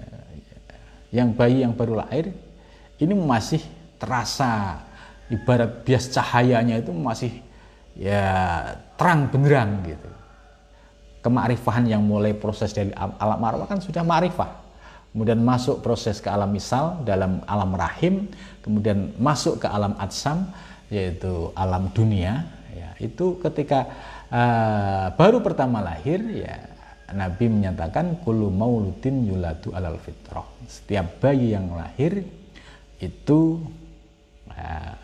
yang 1.16 1.32
bayi 1.32 1.64
yang 1.64 1.72
baru 1.72 2.04
lahir 2.04 2.36
ini 3.00 3.14
masih 3.16 3.62
terasa. 4.00 4.84
Ibarat 5.26 5.82
bias 5.82 6.14
cahayanya 6.14 6.78
itu 6.86 6.94
masih 6.94 7.34
ya 7.98 8.22
terang 8.94 9.26
benderang 9.34 9.82
gitu. 9.82 10.10
Kemakrifahan 11.26 11.90
yang 11.90 12.06
mulai 12.06 12.38
proses 12.38 12.70
dari 12.70 12.94
alam 12.94 13.42
marwah 13.42 13.66
kan 13.66 13.82
sudah 13.82 14.06
makrifah 14.06 14.62
kemudian 15.10 15.42
masuk 15.42 15.80
proses 15.80 16.20
ke 16.20 16.28
alam 16.28 16.52
misal 16.52 17.02
dalam 17.08 17.40
alam 17.48 17.72
rahim, 17.74 18.30
kemudian 18.62 19.16
masuk 19.18 19.64
ke 19.64 19.68
alam 19.72 19.98
atsam 19.98 20.46
yaitu 20.94 21.50
alam 21.58 21.90
dunia. 21.96 22.46
Ya, 22.76 22.92
itu 23.00 23.40
ketika 23.40 23.88
uh, 24.28 25.16
baru 25.16 25.40
pertama 25.40 25.80
lahir 25.80 26.20
ya 26.28 26.60
Nabi 27.16 27.48
menyatakan 27.48 28.20
kulu 28.20 28.52
mauludin 28.52 29.24
yuladu 29.24 29.72
alal 29.72 29.96
fitrah. 29.96 30.44
Setiap 30.68 31.24
bayi 31.24 31.56
yang 31.56 31.72
lahir 31.72 32.20
itu 33.00 33.64
uh, 34.52 34.96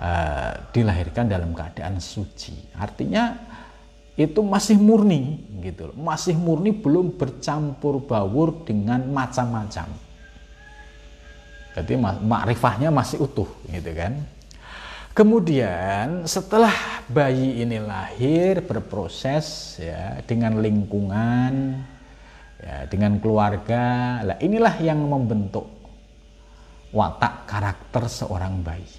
uh, 0.00 0.52
dilahirkan 0.72 1.28
dalam 1.28 1.52
keadaan 1.52 2.00
suci. 2.00 2.72
Artinya 2.80 3.36
itu 4.16 4.40
masih 4.40 4.80
murni 4.80 5.44
gitu 5.60 5.92
masih 5.92 6.32
murni 6.32 6.72
belum 6.72 7.20
bercampur 7.20 8.00
baur 8.00 8.64
dengan 8.64 9.04
macam-macam 9.12 9.92
jadi 11.76 11.92
makrifahnya 12.00 12.88
masih 12.88 13.20
utuh 13.20 13.44
gitu 13.68 13.92
kan 13.92 14.16
kemudian 15.16 16.28
setelah 16.28 17.00
bayi 17.08 17.64
ini 17.64 17.80
lahir 17.80 18.60
berproses 18.60 19.80
ya 19.80 20.20
dengan 20.28 20.60
lingkungan 20.60 21.80
ya 22.60 22.84
dengan 22.92 23.16
keluarga 23.16 24.20
lah 24.20 24.36
inilah 24.44 24.76
yang 24.84 25.00
membentuk 25.00 25.64
watak 26.92 27.48
karakter 27.48 28.04
seorang 28.12 28.60
bayi 28.60 28.92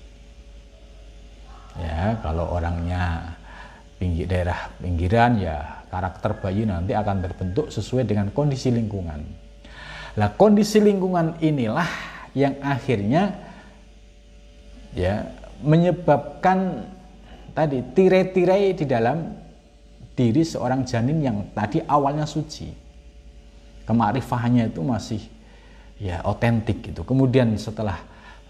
ya 1.78 2.18
kalau 2.26 2.58
orangnya 2.58 3.38
pinggir 4.02 4.26
daerah 4.26 4.74
pinggiran 4.82 5.38
ya 5.38 5.78
karakter 5.88 6.38
bayi 6.38 6.68
nanti 6.68 6.92
akan 6.94 7.24
terbentuk 7.24 7.72
sesuai 7.72 8.04
dengan 8.04 8.28
kondisi 8.36 8.70
lingkungan. 8.70 9.24
Nah, 10.18 10.30
kondisi 10.36 10.82
lingkungan 10.82 11.38
inilah 11.40 11.88
yang 12.34 12.58
akhirnya 12.62 13.38
ya 14.94 15.26
menyebabkan 15.64 16.90
tadi 17.54 17.82
tirai-tirai 17.94 18.78
di 18.78 18.86
dalam 18.86 19.34
diri 20.18 20.42
seorang 20.42 20.86
janin 20.86 21.22
yang 21.22 21.38
tadi 21.54 21.82
awalnya 21.86 22.26
suci. 22.26 22.70
Kemakrifahannya 23.88 24.70
itu 24.70 24.82
masih 24.84 25.22
ya 25.98 26.22
otentik 26.28 26.92
gitu. 26.92 27.08
Kemudian 27.08 27.56
setelah 27.56 27.98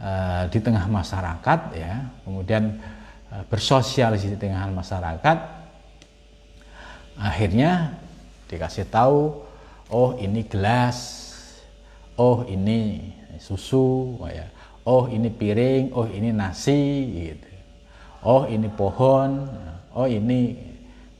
uh, 0.01 0.49
di 0.49 0.57
tengah 0.57 0.89
masyarakat 0.89 1.59
ya, 1.77 2.09
kemudian 2.25 2.79
Eh, 3.27 3.43
bersosialisasi 3.51 4.39
dengan 4.39 4.71
masyarakat 4.71 5.37
akhirnya 7.19 7.99
dikasih 8.47 8.87
tahu 8.87 9.43
oh 9.91 10.15
ini 10.15 10.47
gelas 10.47 11.27
oh 12.15 12.47
ini 12.47 13.11
susu 13.35 14.15
oh, 14.15 14.31
ya 14.31 14.47
oh 14.87 15.11
ini 15.11 15.27
piring 15.27 15.91
oh 15.91 16.07
ini 16.07 16.31
nasi 16.31 16.79
gitu. 17.11 17.51
Oh 18.23 18.47
ini 18.47 18.71
pohon 18.71 19.43
oh 19.91 20.07
ini 20.07 20.55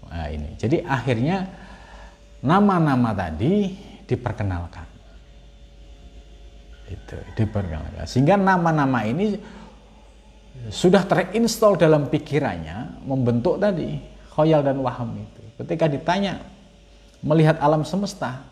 nah 0.08 0.32
ini. 0.32 0.56
Jadi 0.56 0.80
akhirnya 0.88 1.44
nama-nama 2.40 3.12
tadi 3.12 3.76
diperkenalkan. 4.08 4.88
Itu 6.88 7.20
diperkenalkan. 7.36 8.08
Sehingga 8.08 8.40
nama-nama 8.40 9.04
ini 9.04 9.36
sudah 10.72 11.04
terinstall 11.06 11.76
dalam 11.76 12.08
pikirannya 12.08 13.04
membentuk 13.04 13.60
tadi 13.60 14.00
khoyal 14.32 14.64
dan 14.64 14.80
waham 14.80 15.20
itu. 15.20 15.44
Ketika 15.60 15.92
ditanya 15.92 16.40
melihat 17.20 17.60
alam 17.60 17.84
semesta, 17.84 18.46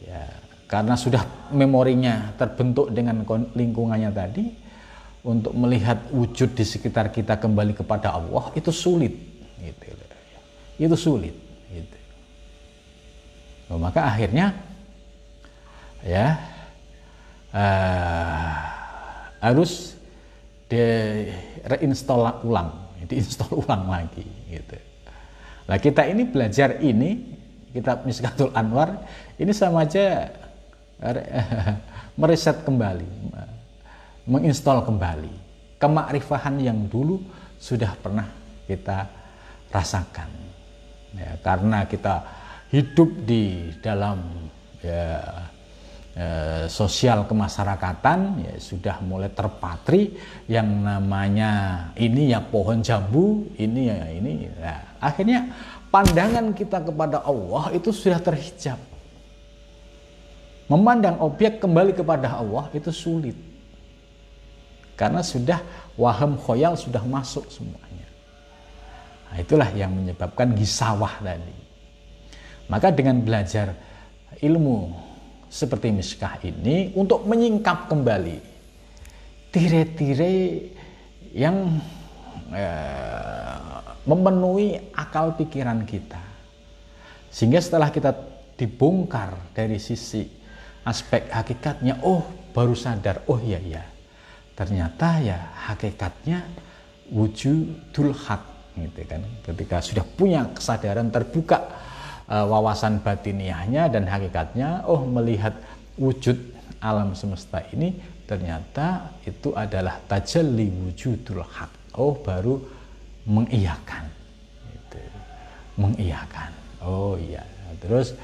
ya 0.00 0.24
karena 0.72 0.96
sudah 0.96 1.52
memorinya 1.52 2.32
terbentuk 2.40 2.88
dengan 2.96 3.20
lingkungannya 3.52 4.08
tadi, 4.08 4.44
untuk 5.20 5.52
melihat 5.52 6.08
wujud 6.08 6.56
di 6.56 6.64
sekitar 6.64 7.12
kita 7.12 7.36
kembali 7.36 7.76
kepada 7.76 8.16
Allah 8.16 8.48
itu 8.56 8.72
sulit, 8.72 9.12
gitu. 9.60 9.92
Itu 10.80 10.96
sulit, 10.96 11.36
gitu. 11.68 11.98
Nah, 13.68 13.78
maka 13.84 14.08
akhirnya 14.08 14.56
ya 16.02 16.40
uh, 17.52 18.48
harus 19.44 20.00
di 20.72 20.80
reinstall 21.68 22.40
ulang, 22.48 22.72
diinstal 23.12 23.52
ulang 23.60 23.92
lagi 23.92 24.24
gitu. 24.48 24.80
Nah 25.68 25.76
kita 25.76 26.08
ini 26.08 26.26
belajar 26.26 26.80
ini 26.80 27.38
kitab 27.70 28.02
Miskatul 28.08 28.50
Anwar 28.52 29.06
ini 29.38 29.54
sama 29.54 29.86
aja 29.86 30.28
mereset 32.20 32.62
kembali, 32.62 33.10
menginstal 34.28 34.86
kembali 34.86 35.32
kemakrifahan 35.82 36.62
yang 36.62 36.78
dulu 36.86 37.18
sudah 37.58 37.90
pernah 37.98 38.30
kita 38.70 39.06
rasakan. 39.74 40.30
Ya, 41.12 41.36
karena 41.44 41.84
kita 41.84 42.24
hidup 42.72 43.10
di 43.26 43.74
dalam 43.84 44.48
ya, 44.80 45.20
Eh, 46.12 46.68
sosial 46.68 47.24
kemasyarakatan 47.24 48.44
ya 48.44 48.52
sudah 48.60 49.00
mulai 49.00 49.32
terpatri 49.32 50.12
yang 50.44 50.84
namanya 50.84 51.88
ini 51.96 52.36
ya 52.36 52.44
pohon 52.44 52.84
jambu 52.84 53.48
ini 53.56 53.88
ya 53.88 54.12
ini 54.12 54.44
nah, 54.60 54.92
akhirnya 55.00 55.48
pandangan 55.88 56.52
kita 56.52 56.84
kepada 56.84 57.24
Allah 57.24 57.72
itu 57.72 57.88
sudah 57.96 58.20
terhijab 58.20 58.76
memandang 60.70 61.18
objek 61.22 61.58
kembali 61.62 61.96
kepada 61.96 62.38
Allah 62.38 62.70
itu 62.74 62.90
sulit. 62.94 63.34
Karena 64.94 65.24
sudah 65.24 65.58
waham 65.98 66.38
khoyal 66.38 66.78
sudah 66.78 67.02
masuk 67.02 67.48
semuanya. 67.50 68.08
Nah, 69.32 69.40
itulah 69.40 69.68
yang 69.72 69.90
menyebabkan 69.96 70.52
gisawah 70.52 71.18
tadi. 71.24 71.56
Maka 72.68 72.92
dengan 72.92 73.18
belajar 73.24 73.72
ilmu 74.38 74.92
seperti 75.48 75.92
miskah 75.92 76.36
ini 76.44 76.92
untuk 76.96 77.24
menyingkap 77.28 77.88
kembali 77.88 78.38
tire-tire 79.52 80.32
yang 81.32 81.80
eh, 82.52 83.56
memenuhi 84.04 84.92
akal 84.96 85.36
pikiran 85.36 85.84
kita. 85.84 86.20
Sehingga 87.32 87.60
setelah 87.60 87.88
kita 87.88 88.12
dibongkar 88.56 89.56
dari 89.56 89.80
sisi 89.80 90.41
aspek 90.82 91.30
hakikatnya, 91.30 92.00
oh 92.02 92.26
baru 92.52 92.76
sadar, 92.76 93.22
oh 93.30 93.38
iya 93.40 93.58
iya. 93.62 93.82
Ternyata 94.52 95.18
ya 95.22 95.38
hakikatnya 95.72 96.44
wujudul 97.08 98.12
hak 98.12 98.42
gitu 98.76 99.00
kan. 99.08 99.22
Ketika 99.44 99.80
sudah 99.80 100.04
punya 100.04 100.48
kesadaran 100.52 101.08
terbuka 101.08 101.60
uh, 102.32 102.46
wawasan 102.48 103.04
batiniahnya 103.04 103.92
dan 103.92 104.08
hakikatnya 104.08 104.84
oh 104.88 105.04
melihat 105.04 105.52
wujud 106.00 106.36
alam 106.80 107.12
semesta 107.12 107.60
ini 107.76 107.92
ternyata 108.24 109.12
itu 109.28 109.52
adalah 109.52 110.00
tajalli 110.08 110.72
wujudul 110.72 111.44
hak 111.44 112.00
oh 112.00 112.16
baru 112.16 112.56
mengiyakan 113.28 114.08
gitu. 114.72 114.98
mengiyakan 115.78 116.50
oh 116.82 117.14
iya 117.20 117.44
terus 117.78 118.16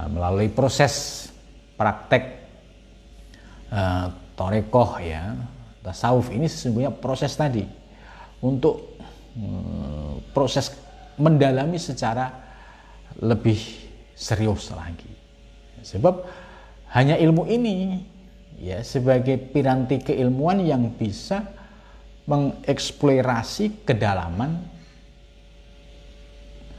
uh, 0.00 0.08
melalui 0.08 0.48
proses 0.48 1.28
praktek 1.80 2.24
uh, 3.72 4.12
torekoh 4.36 5.00
ya 5.00 5.32
tasawuf 5.80 6.28
ini 6.28 6.44
sesungguhnya 6.44 6.92
proses 6.92 7.32
tadi 7.32 7.64
untuk 8.44 9.00
um, 9.40 10.20
proses 10.36 10.76
mendalami 11.16 11.80
secara 11.80 12.28
lebih 13.20 13.56
serius 14.12 14.72
lagi. 14.72 15.08
Sebab 15.80 16.14
hanya 16.92 17.16
ilmu 17.16 17.48
ini 17.48 18.04
ya 18.60 18.84
sebagai 18.84 19.40
piranti 19.40 20.00
keilmuan 20.04 20.60
yang 20.60 20.92
bisa 20.92 21.48
mengeksplorasi 22.28 23.88
kedalaman 23.88 24.60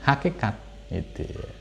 hakikat 0.06 0.56
itu 0.94 1.26
ya. 1.26 1.61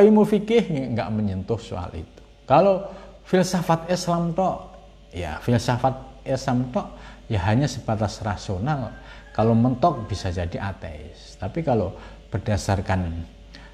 Ilmu 0.00 0.24
fikih 0.24 0.94
nggak 0.96 1.08
menyentuh 1.12 1.60
soal 1.60 1.92
itu. 1.92 2.22
Kalau 2.48 2.86
filsafat 3.26 3.88
Islam 3.92 4.32
toh 4.32 4.72
ya 5.12 5.36
filsafat 5.42 6.24
Islam 6.24 6.72
toh 6.72 6.86
ya 7.28 7.40
hanya 7.48 7.68
sebatas 7.68 8.22
rasional. 8.24 8.92
Kalau 9.32 9.56
mentok 9.56 10.08
bisa 10.08 10.28
jadi 10.28 10.60
ateis. 10.60 11.40
Tapi 11.40 11.64
kalau 11.64 11.96
berdasarkan 12.28 13.00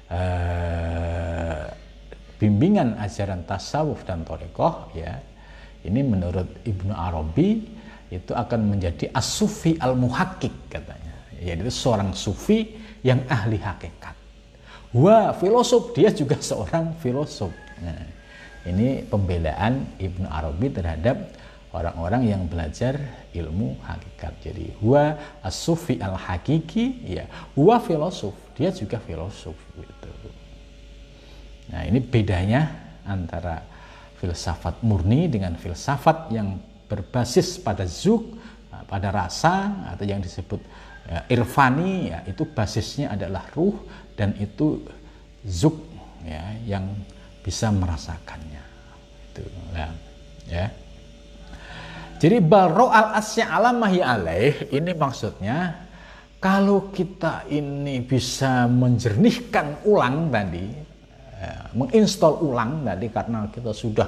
uh, 0.07 1.63
bimbingan 2.39 2.95
ajaran 2.99 3.43
tasawuf 3.43 4.07
dan 4.07 4.23
torekoh 4.23 4.91
ya 4.95 5.19
ini 5.83 5.99
menurut 6.03 6.63
Ibnu 6.63 6.95
Arabi 6.95 7.67
itu 8.09 8.31
akan 8.31 8.75
menjadi 8.75 9.11
asufi 9.11 9.75
al 9.79 9.95
muhakkik 9.99 10.71
katanya. 10.71 11.15
Yaitu 11.39 11.71
seorang 11.71 12.11
sufi 12.15 12.75
yang 13.03 13.23
ahli 13.31 13.59
hakikat 13.59 14.18
wah 14.95 15.33
filosof 15.35 15.93
dia 15.93 16.09
juga 16.13 16.37
seorang 16.49 16.95
filosof. 16.99 17.53
Nah, 17.79 18.03
ini 18.67 19.03
pembelaan 19.07 19.87
Ibnu 19.97 20.27
Arabi 20.27 20.67
terhadap 20.69 21.17
orang-orang 21.71 22.27
yang 22.27 22.41
belajar 22.49 22.97
ilmu 23.31 23.77
hakikat. 23.85 24.33
Jadi 24.41 24.73
huwa 24.81 25.15
asufi 25.45 26.01
al 26.01 26.17
hakiki 26.17 27.05
ya 27.05 27.25
huwa 27.53 27.77
filosof 27.79 28.33
dia 28.57 28.73
juga 28.73 28.97
filosof 28.99 29.55
gitu. 29.77 30.11
Nah, 31.69 31.85
ini 31.85 32.01
bedanya 32.01 32.65
antara 33.05 33.61
filsafat 34.17 34.81
murni 34.81 35.29
dengan 35.29 35.53
filsafat 35.55 36.33
yang 36.33 36.57
berbasis 36.89 37.61
pada 37.61 37.85
zuk, 37.85 38.35
pada 38.89 39.13
rasa 39.13 39.85
atau 39.93 40.03
yang 40.03 40.19
disebut 40.19 40.59
ya, 41.09 41.19
irfani 41.25 42.13
ya 42.13 42.19
itu 42.29 42.45
basisnya 42.45 43.17
adalah 43.17 43.49
ruh 43.57 43.73
dan 44.13 44.37
itu 44.37 44.77
zuk 45.41 45.75
ya 46.21 46.53
yang 46.69 46.85
bisa 47.41 47.73
merasakannya. 47.73 48.63
Itu 49.33 49.43
ya. 49.73 49.89
ya. 50.45 50.65
Jadi 52.19 52.37
baro 52.43 52.91
al 52.91 53.15
asya 53.15 53.47
alamahi 53.47 54.03
alaih 54.03 54.53
ini 54.75 54.91
maksudnya 54.91 55.87
kalau 56.43 56.91
kita 56.91 57.47
ini 57.47 58.03
bisa 58.03 58.67
menjernihkan 58.67 59.87
ulang 59.87 60.27
tadi 60.27 60.67
ya, 61.39 61.71
menginstal 61.71 62.43
ulang 62.43 62.83
tadi 62.83 63.07
karena 63.07 63.47
kita 63.47 63.71
sudah 63.71 64.07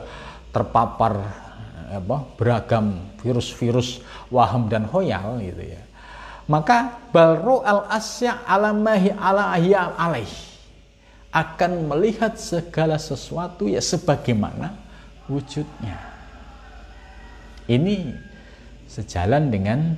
terpapar 0.52 1.14
eh, 1.88 2.04
apa, 2.04 2.18
beragam 2.36 3.16
virus-virus 3.24 4.04
waham 4.28 4.68
dan 4.68 4.84
hoyal 4.92 5.40
gitu 5.40 5.72
ya 5.72 5.82
maka 6.50 7.10
balro 7.14 7.62
al 7.62 7.90
asya 7.90 8.46
alamahi 8.46 9.14
ala 9.14 9.54
alaih 9.98 10.32
akan 11.32 11.88
melihat 11.88 12.36
segala 12.36 13.00
sesuatu 13.00 13.70
ya 13.70 13.80
sebagaimana 13.80 14.76
wujudnya 15.32 15.96
ini 17.72 18.12
sejalan 18.92 19.48
dengan 19.48 19.96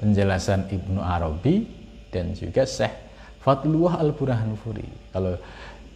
penjelasan 0.00 0.64
Ibnu 0.72 1.00
Arabi 1.04 1.68
dan 2.08 2.32
juga 2.32 2.64
Syekh 2.64 3.10
Fatluwah 3.40 4.00
al-Burhan 4.00 4.52
Furi. 4.56 4.84
Kalau 5.12 5.36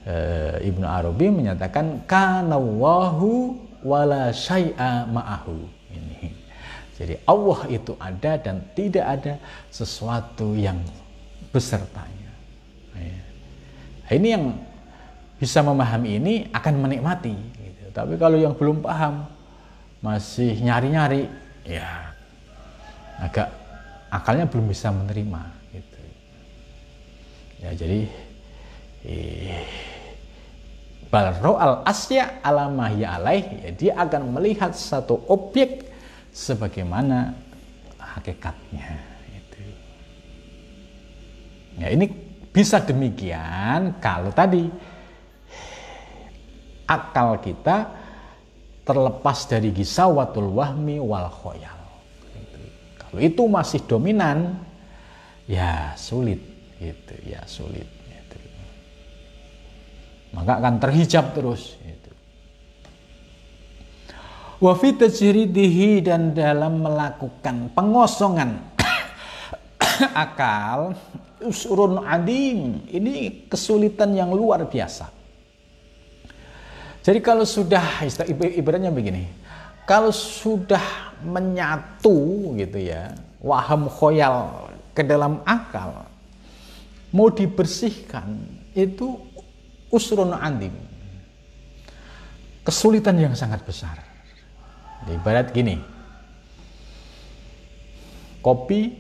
e, 0.05 0.17
Ibnu 0.65 0.85
Arabi 0.85 1.29
menyatakan 1.29 2.05
kanawahu 2.09 3.57
wala 3.85 4.33
syai'a 4.33 5.09
ma'ahu. 5.09 5.84
Jadi 6.95 7.19
Allah 7.27 7.61
itu 7.71 7.93
ada 7.99 8.33
dan 8.39 8.63
tidak 8.79 9.07
ada 9.07 9.35
sesuatu 9.71 10.55
yang 10.55 10.79
besertanya. 11.51 12.33
Ya. 12.95 13.19
Ini 14.15 14.29
yang 14.39 14.45
bisa 15.43 15.59
memahami 15.67 16.23
ini 16.23 16.35
akan 16.55 16.75
menikmati. 16.79 17.35
Gitu. 17.35 17.91
Tapi 17.91 18.15
kalau 18.15 18.39
yang 18.39 18.55
belum 18.55 18.79
paham, 18.79 19.27
masih 19.99 20.55
nyari-nyari, 20.63 21.27
ya 21.67 22.15
agak 23.19 23.51
akalnya 24.11 24.47
belum 24.47 24.71
bisa 24.71 24.95
menerima 24.95 25.65
ya 27.65 27.71
jadi 27.73 28.01
eh, 29.09 29.65
balro 31.09 31.57
al 31.57 31.81
asya 31.89 32.45
alamahya 32.45 33.17
alaih 33.17 33.45
ya, 33.65 33.71
dia 33.73 33.93
akan 33.97 34.37
melihat 34.37 34.77
satu 34.77 35.25
objek 35.33 35.89
sebagaimana 36.35 37.31
hakikatnya 37.95 38.99
itu 39.39 39.63
ya 41.79 41.89
ini 41.95 42.11
bisa 42.51 42.83
demikian 42.83 44.03
kalau 44.03 44.35
tadi 44.35 44.67
akal 46.91 47.39
kita 47.39 47.87
terlepas 48.83 49.47
dari 49.47 49.71
gisawatul 49.71 50.59
wahmi 50.59 50.99
wal 50.99 51.31
khoyal 51.31 51.79
kalau 52.99 53.21
itu 53.23 53.43
masih 53.47 53.81
dominan 53.87 54.59
ya 55.47 55.95
sulit 55.95 56.43
itu 56.83 57.15
ya 57.25 57.47
sulit 57.47 57.87
itu. 58.11 58.39
maka 60.35 60.59
akan 60.59 60.83
terhijab 60.83 61.31
terus 61.31 61.79
itu 61.87 62.04
wafi 64.65 64.97
tajridihi 64.97 66.01
dan 66.01 66.33
dalam 66.33 66.81
melakukan 66.81 67.69
pengosongan 67.77 68.65
akal 70.25 70.97
usurun 71.45 72.01
adim 72.09 72.81
ini 72.89 73.45
kesulitan 73.53 74.17
yang 74.17 74.33
luar 74.33 74.65
biasa 74.65 75.13
jadi 77.05 77.21
kalau 77.21 77.45
sudah 77.45 78.01
ibaratnya 78.57 78.89
begini 78.89 79.29
kalau 79.85 80.09
sudah 80.09 81.13
menyatu 81.21 82.57
gitu 82.57 82.81
ya 82.81 83.13
waham 83.45 83.93
khoyal 83.93 84.73
ke 84.97 85.05
dalam 85.05 85.45
akal 85.45 86.09
mau 87.13 87.29
dibersihkan 87.29 88.43
itu 88.75 89.15
usrun 89.95 90.35
andim. 90.35 90.75
Kesulitan 92.67 93.15
yang 93.15 93.39
sangat 93.39 93.63
besar. 93.63 94.14
Ibarat 95.09 95.53
gini. 95.53 95.77
Kopi 98.41 98.93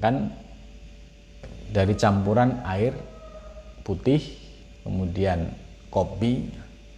kan 0.00 0.32
dari 1.72 1.92
campuran 1.96 2.64
air 2.64 2.96
putih, 3.84 4.20
kemudian 4.84 5.52
kopi, 5.92 6.48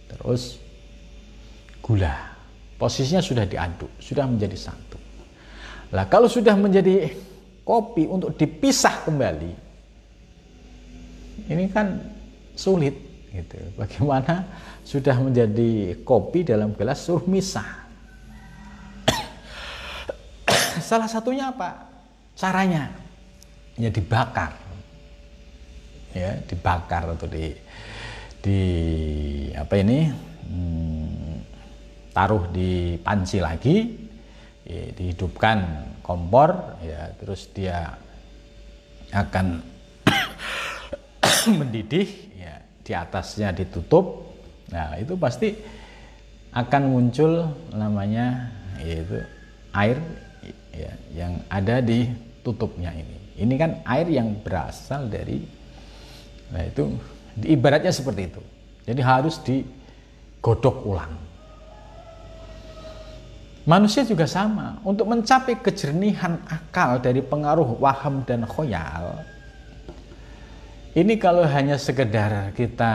terus 0.07 0.59
gula. 1.83 2.35
Posisinya 2.75 3.21
sudah 3.23 3.45
diaduk, 3.47 3.91
sudah 3.99 4.27
menjadi 4.27 4.57
satu. 4.57 4.99
Lah 5.91 6.07
kalau 6.07 6.27
sudah 6.27 6.55
menjadi 6.55 7.11
kopi 7.67 8.07
untuk 8.07 8.35
dipisah 8.35 9.05
kembali, 9.07 9.53
ini 11.51 11.65
kan 11.71 11.99
sulit 12.55 12.95
gitu. 13.31 13.59
Bagaimana 13.75 14.47
sudah 14.83 15.15
menjadi 15.19 15.99
kopi 16.03 16.47
dalam 16.47 16.75
gelas 16.75 17.05
suruh 17.05 17.23
misah. 17.27 17.80
Salah 20.91 21.07
satunya 21.07 21.55
apa? 21.55 21.87
Caranya 22.35 22.91
ya 23.79 23.87
dibakar. 23.87 24.51
Ya, 26.11 26.35
dibakar 26.43 27.15
atau 27.15 27.31
di 27.31 27.55
di 28.43 28.59
apa 29.55 29.79
ini? 29.79 30.11
Hmm, 30.51 31.47
taruh 32.11 32.43
di 32.51 32.99
panci 32.99 33.39
lagi, 33.39 33.87
ya, 34.67 34.91
dihidupkan 34.91 35.87
kompor 36.03 36.75
ya, 36.83 37.15
terus 37.15 37.47
dia 37.55 37.95
akan 39.15 39.63
mendidih 41.55 42.35
ya 42.35 42.59
di 42.83 42.91
atasnya 42.91 43.55
ditutup 43.55 44.27
nah 44.71 44.95
itu 44.99 45.15
pasti 45.19 45.55
akan 46.51 46.83
muncul 46.91 47.47
namanya 47.75 48.51
yaitu 48.79 49.19
air 49.75 49.99
ya, 50.75 50.91
yang 51.13 51.39
ada 51.47 51.79
di 51.79 52.07
tutupnya 52.41 52.91
ini. 52.91 53.17
Ini 53.41 53.53
kan 53.57 53.71
air 53.85 54.07
yang 54.11 54.37
berasal 54.41 55.07
dari 55.07 55.39
nah 56.51 56.67
itu 56.67 56.91
ibaratnya 57.47 57.93
seperti 57.95 58.21
itu. 58.27 58.41
Jadi 58.83 59.01
harus 59.01 59.39
digodok 59.39 60.77
ulang. 60.83 61.13
Manusia 63.61 64.01
juga 64.01 64.25
sama. 64.25 64.81
Untuk 64.81 65.05
mencapai 65.05 65.61
kejernihan 65.61 66.41
akal 66.49 66.97
dari 66.97 67.21
pengaruh 67.21 67.77
waham 67.77 68.25
dan 68.25 68.41
khoyal, 68.49 69.21
ini 70.91 71.15
kalau 71.15 71.45
hanya 71.47 71.79
sekedar 71.79 72.51
kita 72.51 72.93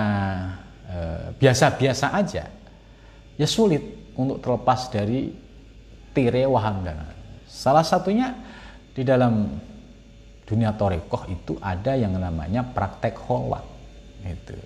e, 0.84 0.98
biasa-biasa 1.40 2.12
aja 2.12 2.44
ya 3.40 3.46
sulit 3.48 4.12
untuk 4.16 4.40
terlepas 4.44 4.92
dari 4.92 5.32
tire 6.12 6.44
waham 6.44 6.84
dan 6.84 7.15
salah 7.56 7.80
satunya 7.80 8.36
di 8.92 9.00
dalam 9.00 9.48
dunia 10.44 10.76
torekoh 10.76 11.24
itu 11.32 11.56
ada 11.58 11.96
yang 11.96 12.12
namanya 12.20 12.60
praktek 12.60 13.16
holwat 13.16 13.64
itu 14.28 14.56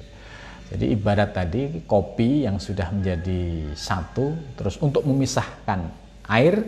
jadi 0.71 0.87
ibarat 0.91 1.31
tadi 1.31 1.87
kopi 1.87 2.47
yang 2.47 2.59
sudah 2.59 2.91
menjadi 2.91 3.75
satu 3.79 4.59
terus 4.59 4.75
untuk 4.83 5.07
memisahkan 5.07 5.87
air 6.27 6.59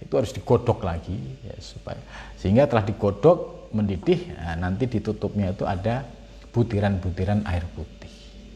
itu 0.00 0.12
harus 0.16 0.32
digodok 0.32 0.80
lagi 0.80 1.16
ya, 1.44 1.56
supaya 1.60 2.00
sehingga 2.40 2.64
telah 2.64 2.84
digodok 2.88 3.70
mendidih 3.76 4.32
nah, 4.34 4.56
nanti 4.56 4.88
ditutupnya 4.88 5.52
itu 5.52 5.68
ada 5.68 6.02
butiran-butiran 6.50 7.46
air 7.46 7.64
putih. 7.72 8.10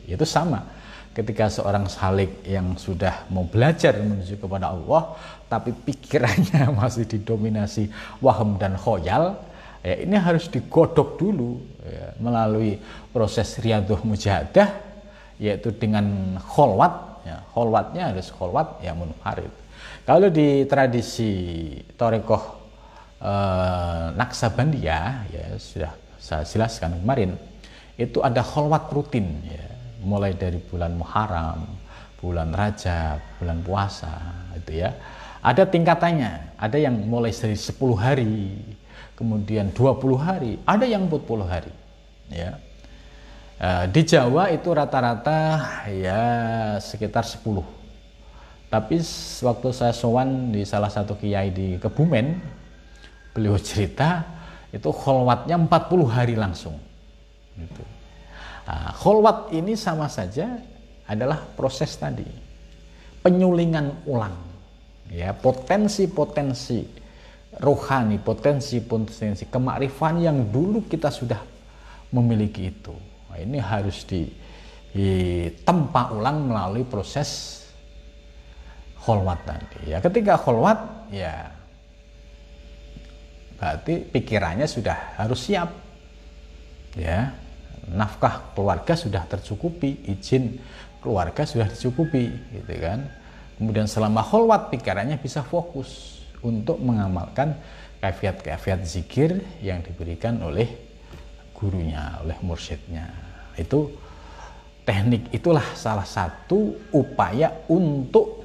Itu 0.05 0.27
sama 0.27 0.67
ketika 1.15 1.47
seorang 1.47 1.87
salik 1.87 2.43
yang 2.43 2.75
sudah 2.75 3.25
mau 3.31 3.47
belajar 3.47 3.95
menuju 3.95 4.37
kepada 4.43 4.75
Allah 4.75 5.15
tapi 5.47 5.71
pikirannya 5.71 6.69
masih 6.83 7.07
didominasi 7.07 7.87
waham 8.19 8.59
dan 8.59 8.75
khoyal 8.75 9.39
ya 9.87 9.95
ini 10.03 10.19
harus 10.19 10.51
digodok 10.51 11.15
dulu 11.15 11.63
ya, 11.87 12.19
melalui 12.19 12.83
proses 13.15 13.63
riyadhah 13.63 14.03
mujahadah 14.03 14.69
yaitu 15.39 15.71
dengan 15.75 16.37
kholwat 16.43 17.23
ya, 17.23 17.39
kholwatnya 17.55 18.15
harus 18.15 18.31
kholwat 18.31 18.79
yang 18.83 18.99
munfarid. 19.03 19.51
Kalau 20.07 20.31
di 20.31 20.63
tradisi 20.69 21.33
Torekoh 21.99 22.45
eh, 23.19 24.07
Naksabandia 24.15 25.27
ya 25.27 25.47
sudah 25.59 25.93
saya 26.23 26.47
jelaskan 26.47 27.03
kemarin 27.03 27.35
itu 27.99 28.23
ada 28.23 28.41
kholwat 28.41 28.91
rutin 28.95 29.27
ya 29.45 29.74
mulai 30.05 30.37
dari 30.37 30.61
bulan 30.61 30.95
Muharram, 30.95 31.65
bulan 32.21 32.53
Rajab, 32.53 33.41
bulan 33.41 33.59
puasa 33.65 34.13
itu 34.55 34.85
ya. 34.85 34.93
Ada 35.45 35.69
tingkatannya, 35.69 36.57
ada 36.57 36.77
yang 36.81 36.97
mulai 37.05 37.33
dari 37.33 37.57
10 37.57 37.75
hari, 37.97 38.55
kemudian 39.17 39.73
20 39.73 40.17
hari, 40.17 40.57
ada 40.65 40.85
yang 40.89 41.09
40 41.09 41.45
hari. 41.45 41.73
Ya. 42.33 42.57
Eh, 43.61 43.85
di 43.93 44.03
Jawa 44.05 44.49
itu 44.53 44.73
rata-rata 44.73 45.61
ya 45.89 46.23
sekitar 46.81 47.25
10 47.25 47.85
tapi 48.75 48.99
waktu 49.47 49.69
saya 49.71 49.95
sowan 49.95 50.51
di 50.51 50.67
salah 50.67 50.91
satu 50.91 51.15
kiai 51.15 51.55
di 51.55 51.79
Kebumen, 51.79 52.43
beliau 53.31 53.55
cerita 53.55 54.27
itu 54.75 54.91
kholwatnya 54.91 55.55
40 55.55 56.11
hari 56.11 56.35
langsung. 56.35 56.75
Gitu. 57.55 57.94
Nah, 58.65 58.97
kholwat 58.97 59.53
ini 59.53 59.77
sama 59.77 60.09
saja 60.09 60.57
adalah 61.05 61.45
proses 61.53 61.93
tadi. 62.01 62.25
Penyulingan 63.21 64.09
ulang. 64.09 64.37
Ya 65.13 65.37
potensi-potensi 65.37 67.05
rohani 67.61 68.19
potensi-potensi 68.19 69.47
kemakrifan 69.47 70.19
yang 70.19 70.51
dulu 70.51 70.91
kita 70.91 71.13
sudah 71.13 71.39
memiliki 72.11 72.71
itu. 72.71 72.95
Nah, 73.31 73.39
ini 73.39 73.59
harus 73.63 74.03
ditempa 74.07 76.15
ulang 76.15 76.51
melalui 76.51 76.87
proses 76.87 77.63
kholwat 79.03 79.47
tadi. 79.47 79.93
Ya 79.93 80.01
ketika 80.01 80.41
kholwat 80.41 81.11
ya 81.13 81.53
berarti 83.61 84.03
pikirannya 84.03 84.67
sudah 84.67 85.19
harus 85.19 85.47
siap. 85.47 85.71
Ya 86.95 87.35
nafkah 87.91 88.55
keluarga 88.57 88.97
sudah 88.97 89.25
tercukupi 89.29 90.09
izin 90.09 90.57
keluarga 91.05 91.45
sudah 91.45 91.69
dicukupi 91.69 92.33
gitu 92.57 92.75
kan 92.81 93.05
kemudian 93.61 93.85
selama 93.85 94.25
kholwat 94.25 94.73
pikirannya 94.73 95.21
bisa 95.21 95.45
fokus 95.45 96.21
untuk 96.45 96.77
mengamalkan 96.81 97.57
kafiat-kafiat 98.05 98.85
zikir 98.85 99.41
yang 99.65 99.81
diberikan 99.81 100.37
oleh 100.45 100.69
gurunya, 101.57 102.21
oleh 102.21 102.37
mursyidnya. 102.45 103.09
Itu 103.57 103.97
teknik 104.85 105.33
itulah 105.33 105.65
salah 105.73 106.05
satu 106.05 106.77
upaya 106.93 107.65
untuk 107.73 108.45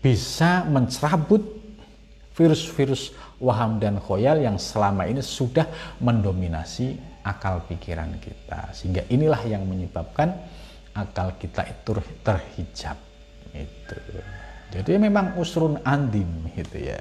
bisa 0.00 0.64
mencerabut 0.64 1.44
virus-virus 2.32 3.12
waham 3.36 3.76
dan 3.76 4.00
khoyal 4.00 4.40
yang 4.40 4.56
selama 4.56 5.04
ini 5.04 5.20
sudah 5.20 5.68
mendominasi 6.00 6.96
akal 7.22 7.62
pikiran 7.66 8.18
kita. 8.18 8.70
Sehingga 8.74 9.02
inilah 9.08 9.42
yang 9.46 9.66
menyebabkan 9.66 10.34
akal 10.94 11.34
kita 11.38 11.66
itu 11.66 11.98
terhijab. 12.22 12.98
Itu. 13.52 13.96
Jadi 14.72 14.96
memang 14.96 15.36
usrun 15.36 15.80
andim 15.84 16.48
gitu 16.56 16.80
ya. 16.80 17.00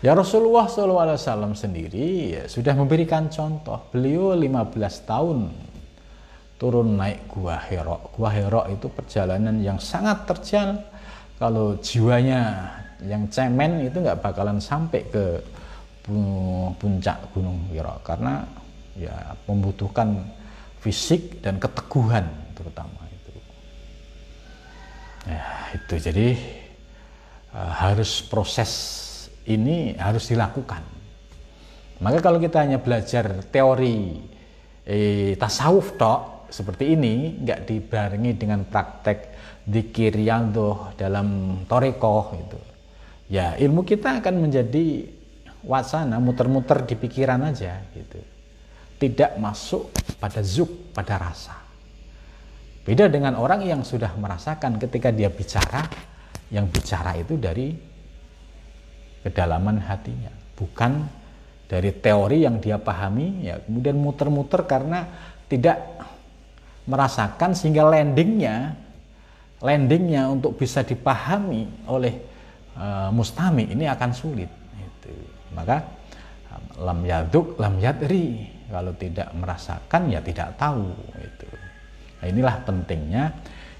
Ya 0.00 0.12
Rasulullah 0.16 0.64
SAW 0.66 1.52
sendiri 1.52 2.36
ya, 2.40 2.42
sudah 2.48 2.72
memberikan 2.72 3.28
contoh. 3.28 3.88
Beliau 3.92 4.32
15 4.32 4.74
tahun 5.04 5.38
turun 6.56 6.96
naik 6.96 7.28
gua 7.28 7.58
Hero 7.60 8.08
gua 8.14 8.30
Hero 8.30 8.62
itu 8.70 8.86
perjalanan 8.88 9.60
yang 9.60 9.76
sangat 9.76 10.24
terjal. 10.24 10.80
Kalau 11.36 11.76
jiwanya 11.82 12.70
yang 13.04 13.26
cemen 13.28 13.84
itu 13.84 14.00
nggak 14.00 14.22
bakalan 14.22 14.62
sampai 14.62 15.02
ke 15.10 15.42
puncak 16.78 17.32
Gunung 17.32 17.68
Wiro 17.72 17.96
karena 18.04 18.44
ya 18.98 19.34
membutuhkan 19.46 20.22
fisik 20.82 21.40
dan 21.42 21.58
keteguhan 21.58 22.26
terutama 22.54 23.00
itu. 23.10 23.32
Ya, 25.24 25.44
itu 25.74 25.94
jadi 25.98 26.28
uh, 27.56 27.72
harus 27.72 28.20
proses 28.22 28.70
ini 29.48 29.96
harus 29.96 30.28
dilakukan. 30.28 30.82
Maka 32.02 32.18
kalau 32.20 32.42
kita 32.42 32.60
hanya 32.60 32.82
belajar 32.82 33.46
teori 33.48 34.18
eh, 34.84 35.32
tasawuf 35.40 35.96
tok 35.96 36.50
seperti 36.52 36.94
ini 36.94 37.40
nggak 37.40 37.60
dibarengi 37.66 38.32
dengan 38.36 38.62
praktek 38.68 39.32
dikir 39.64 40.12
yandoh 40.20 40.92
dalam 40.94 41.58
toreko 41.64 42.36
itu 42.36 42.60
ya 43.32 43.56
ilmu 43.56 43.80
kita 43.82 44.20
akan 44.20 44.44
menjadi 44.44 45.08
wacana 45.64 46.20
muter-muter 46.20 46.84
di 46.84 46.94
pikiran 47.00 47.40
aja 47.48 47.80
gitu 47.96 48.20
tidak 48.98 49.36
masuk 49.38 49.90
pada 50.16 50.40
zuk 50.40 50.94
pada 50.94 51.18
rasa. 51.18 51.56
Beda 52.84 53.08
dengan 53.08 53.40
orang 53.40 53.64
yang 53.64 53.80
sudah 53.80 54.12
merasakan 54.16 54.76
ketika 54.76 55.08
dia 55.08 55.32
bicara 55.32 55.88
yang 56.52 56.68
bicara 56.68 57.16
itu 57.16 57.40
dari 57.40 57.72
kedalaman 59.24 59.80
hatinya 59.80 60.28
bukan 60.52 61.08
dari 61.64 61.90
teori 61.96 62.44
yang 62.44 62.60
dia 62.60 62.76
pahami 62.76 63.48
ya 63.48 63.56
kemudian 63.64 63.96
muter-muter 63.96 64.68
karena 64.68 65.08
tidak 65.48 65.80
merasakan 66.84 67.56
sehingga 67.56 67.88
landingnya 67.88 68.76
landingnya 69.64 70.28
untuk 70.28 70.60
bisa 70.60 70.84
dipahami 70.84 71.88
oleh 71.88 72.20
uh, 72.76 73.08
mustami 73.08 73.64
ini 73.72 73.88
akan 73.88 74.12
sulit. 74.12 74.50
Itu. 74.76 75.12
maka 75.56 75.88
lam 76.76 77.00
yaduk 77.06 77.56
lam 77.56 77.80
yadri 77.80 78.53
kalau 78.74 78.90
tidak 78.98 79.30
merasakan 79.38 80.10
ya 80.10 80.18
tidak 80.18 80.58
tahu 80.58 80.90
itu 81.22 81.46
nah, 82.18 82.26
inilah 82.26 82.56
pentingnya 82.66 83.30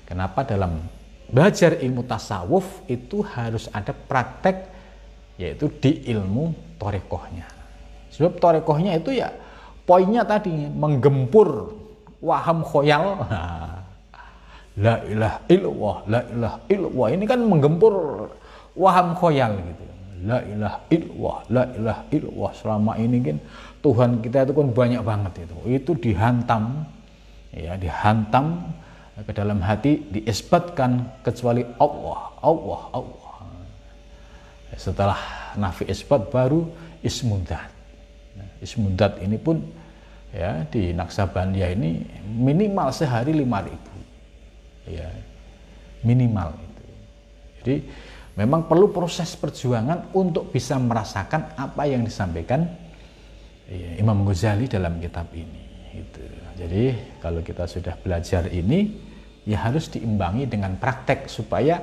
kenapa 0.06 0.46
dalam 0.46 0.78
belajar 1.26 1.82
ilmu 1.82 2.06
tasawuf 2.06 2.86
itu 2.86 3.26
harus 3.26 3.66
ada 3.74 3.90
praktek 3.90 4.70
yaitu 5.34 5.66
di 5.82 6.06
ilmu 6.14 6.76
torekohnya. 6.78 7.48
Sebab 8.14 8.38
torekohnya 8.38 8.94
itu 8.94 9.18
ya 9.18 9.34
poinnya 9.82 10.22
tadi 10.22 10.52
menggempur 10.70 11.74
waham 12.22 12.62
khoyal. 12.62 13.18
La 14.74 14.98
ilah 15.06 15.38
illallah 15.46 15.96
la 16.10 16.20
ilah 16.34 16.54
illallah. 16.66 17.08
Ini 17.14 17.24
kan 17.30 17.46
menggempur 17.46 17.94
waham 18.74 19.14
khoyal 19.14 19.54
gitu. 19.54 19.84
La 20.26 20.42
ilah 20.42 20.74
illallah 20.90 21.36
la 21.46 21.62
ilah 21.78 21.98
illallah. 22.10 22.50
Selama 22.58 22.98
ini 22.98 23.22
kan 23.22 23.38
Tuhan 23.84 24.24
kita 24.24 24.48
itu 24.48 24.56
kan 24.56 24.72
banyak 24.72 25.02
banget 25.04 25.44
itu. 25.44 25.56
Itu 25.68 25.92
dihantam 26.00 26.88
ya 27.52 27.76
dihantam 27.76 28.64
ke 29.20 29.32
dalam 29.36 29.60
hati 29.60 30.00
diisbatkan 30.08 31.20
kecuali 31.20 31.60
Allah 31.76 32.32
Allah 32.40 32.82
Allah. 32.96 33.34
Setelah 34.74 35.20
nafi 35.60 35.84
isbat 35.86 36.32
baru 36.32 36.66
ismudat 37.04 37.70
nah, 38.34 38.48
ismudat 38.58 39.22
ini 39.22 39.38
pun 39.38 39.62
ya 40.34 40.66
di 40.66 40.90
Naksabandia 40.90 41.70
ini 41.70 42.02
minimal 42.24 42.88
sehari 42.88 43.36
lima 43.36 43.62
ribu. 43.62 43.92
Ya 44.88 45.12
minimal 46.00 46.56
itu. 46.56 46.84
Jadi 47.60 47.76
memang 48.40 48.64
perlu 48.64 48.88
proses 48.90 49.36
perjuangan 49.36 50.10
untuk 50.16 50.48
bisa 50.50 50.74
merasakan 50.80 51.52
apa 51.54 51.84
yang 51.84 52.02
disampaikan 52.02 52.66
ya, 53.68 53.90
Imam 54.00 54.24
Ghazali 54.26 54.66
dalam 54.66 55.00
kitab 55.00 55.28
ini. 55.34 55.62
Gitu. 55.94 56.26
jadi 56.58 56.82
kalau 57.22 57.38
kita 57.38 57.70
sudah 57.70 57.94
belajar 57.94 58.50
ini 58.50 58.98
ya 59.46 59.62
harus 59.62 59.86
diimbangi 59.86 60.50
dengan 60.50 60.74
praktek 60.74 61.30
supaya 61.30 61.78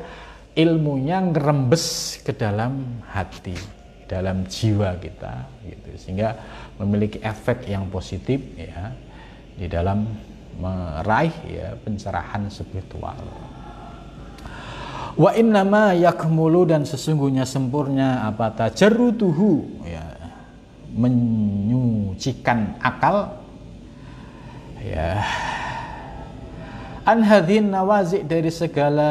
ilmunya 0.52 1.24
ngerembes 1.32 2.20
ke 2.28 2.36
dalam 2.36 3.00
hati, 3.08 3.56
dalam 4.04 4.44
jiwa 4.52 5.00
kita 5.00 5.48
gitu 5.64 5.90
sehingga 5.96 6.36
memiliki 6.76 7.24
efek 7.24 7.72
yang 7.72 7.88
positif 7.88 8.44
ya 8.60 8.92
di 9.56 9.72
dalam 9.72 10.04
meraih 10.60 11.34
ya 11.48 11.68
pencerahan 11.80 12.52
spiritual. 12.52 13.16
Wa 15.16 15.32
innama 15.36 15.92
yakmulu 15.96 16.68
dan 16.68 16.88
sesungguhnya 16.88 17.44
sempurna 17.44 18.28
apa 18.28 18.52
tajarrutuhu 18.52 19.84
ya 19.88 20.11
menyucikan 20.96 22.76
akal. 22.84 23.40
Ya. 24.84 25.24
An 27.02 27.26
hadhin 27.26 27.74
nawazi 27.74 28.22
dari 28.22 28.54
segala 28.54 29.10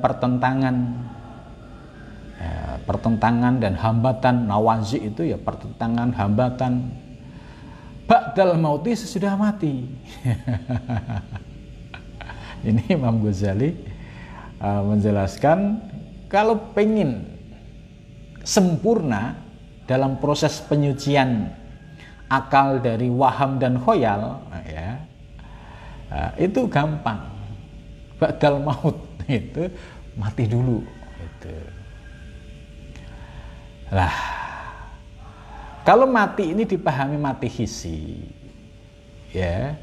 pertentangan. 0.00 0.76
Ya, 2.40 2.80
pertentangan 2.88 3.60
dan 3.60 3.76
hambatan. 3.76 4.48
Nawazi 4.48 5.02
itu 5.02 5.28
ya 5.28 5.36
pertentangan 5.36 6.16
hambatan. 6.16 6.88
Ba'dal 8.08 8.58
mauti 8.58 8.96
sesudah 8.96 9.36
mati. 9.38 9.86
Ini 12.68 12.94
Imam 12.94 13.26
Ghazali 13.26 13.74
uh, 14.62 14.82
menjelaskan 14.86 15.82
kalau 16.30 16.72
pengen 16.72 17.26
sempurna 18.46 19.34
dalam 19.88 20.18
proses 20.22 20.62
penyucian 20.64 21.50
akal 22.30 22.80
dari 22.80 23.12
waham 23.12 23.60
dan 23.60 23.76
khoyal 23.76 24.40
ya 24.64 24.96
nah, 26.08 26.30
itu 26.40 26.64
gampang. 26.70 27.28
Badal 28.16 28.62
maut 28.62 28.96
itu 29.26 29.66
mati 30.14 30.46
dulu 30.46 30.78
itu 31.18 31.56
lah 33.90 34.14
kalau 35.82 36.06
mati 36.06 36.54
ini 36.54 36.62
dipahami 36.62 37.18
mati 37.18 37.50
hisi 37.50 38.22
ya 39.34 39.74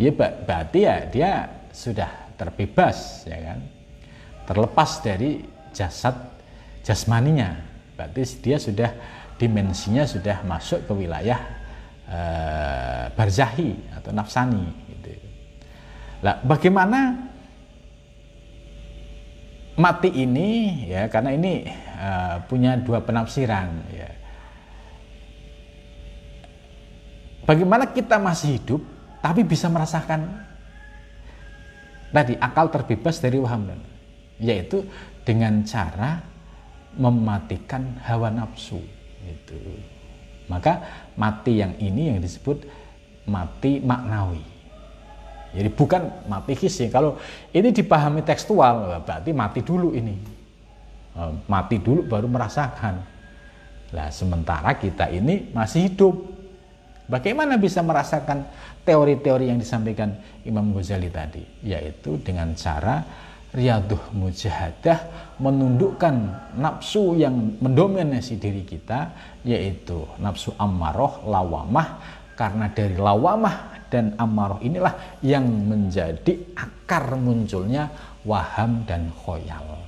ya 0.00 0.10
berarti 0.10 0.78
ya 0.80 0.96
dia 1.12 1.30
sudah 1.74 2.08
terbebas 2.40 3.28
ya 3.28 3.38
kan? 3.52 3.60
Terlepas 4.44 5.00
dari 5.00 5.44
jasad 5.76 6.14
jasmaninya 6.84 7.60
berarti 7.96 8.22
dia 8.42 8.56
sudah 8.56 8.90
dimensinya 9.38 10.06
sudah 10.06 10.42
masuk 10.46 10.86
ke 10.86 10.92
wilayah 10.94 11.40
e, 12.06 12.20
barzahi 13.12 13.74
atau 13.98 14.10
nafsani 14.14 14.64
gitu. 14.90 15.10
Lah 16.22 16.38
bagaimana 16.42 17.30
mati 19.74 20.10
ini 20.14 20.82
ya 20.86 21.10
karena 21.10 21.34
ini 21.34 21.66
e, 21.74 22.10
punya 22.46 22.78
dua 22.78 23.02
penafsiran 23.02 23.68
ya. 23.90 24.10
Bagaimana 27.44 27.92
kita 27.92 28.16
masih 28.16 28.56
hidup 28.56 28.80
tapi 29.20 29.44
bisa 29.44 29.68
merasakan 29.68 30.48
tadi 32.08 32.38
akal 32.40 32.72
terbebas 32.72 33.20
dari 33.20 33.36
waham 33.36 33.68
yaitu 34.38 34.86
dengan 35.26 35.66
cara 35.66 36.22
mematikan 36.94 37.98
hawa 38.06 38.30
nafsu 38.30 38.78
itu. 39.24 39.58
Maka 40.46 40.84
mati 41.16 41.64
yang 41.64 41.72
ini 41.80 42.12
yang 42.12 42.20
disebut 42.20 42.64
mati 43.24 43.80
maknawi. 43.80 44.44
Jadi 45.54 45.70
bukan 45.70 46.26
mati 46.26 46.52
fisik. 46.58 46.90
Kalau 46.90 47.16
ini 47.54 47.70
dipahami 47.70 48.26
tekstual 48.26 49.00
berarti 49.06 49.30
mati 49.30 49.62
dulu 49.62 49.94
ini. 49.94 50.14
Eh, 51.14 51.32
mati 51.46 51.78
dulu 51.78 52.04
baru 52.04 52.26
merasakan. 52.26 52.94
Lah 53.94 54.10
sementara 54.10 54.74
kita 54.74 55.06
ini 55.14 55.54
masih 55.54 55.86
hidup. 55.86 56.14
Bagaimana 57.06 57.54
bisa 57.60 57.84
merasakan 57.84 58.48
teori-teori 58.82 59.52
yang 59.52 59.60
disampaikan 59.60 60.18
Imam 60.42 60.74
Ghazali 60.74 61.12
tadi? 61.12 61.44
Yaitu 61.62 62.18
dengan 62.18 62.50
cara 62.58 63.04
riaduh 63.54 64.10
mujahadah 64.10 64.98
menundukkan 65.38 66.14
nafsu 66.58 67.14
yang 67.14 67.54
mendominasi 67.62 68.36
diri 68.36 68.66
kita 68.66 69.14
yaitu 69.46 70.02
nafsu 70.18 70.50
ammaroh 70.58 71.22
lawamah. 71.24 72.02
Karena 72.34 72.66
dari 72.74 72.98
lawamah 72.98 73.86
dan 73.86 74.18
ammaroh 74.18 74.58
inilah 74.58 75.22
yang 75.22 75.46
menjadi 75.46 76.34
akar 76.58 77.14
munculnya 77.14 77.86
waham 78.26 78.82
dan 78.90 79.06
khoyal. 79.22 79.86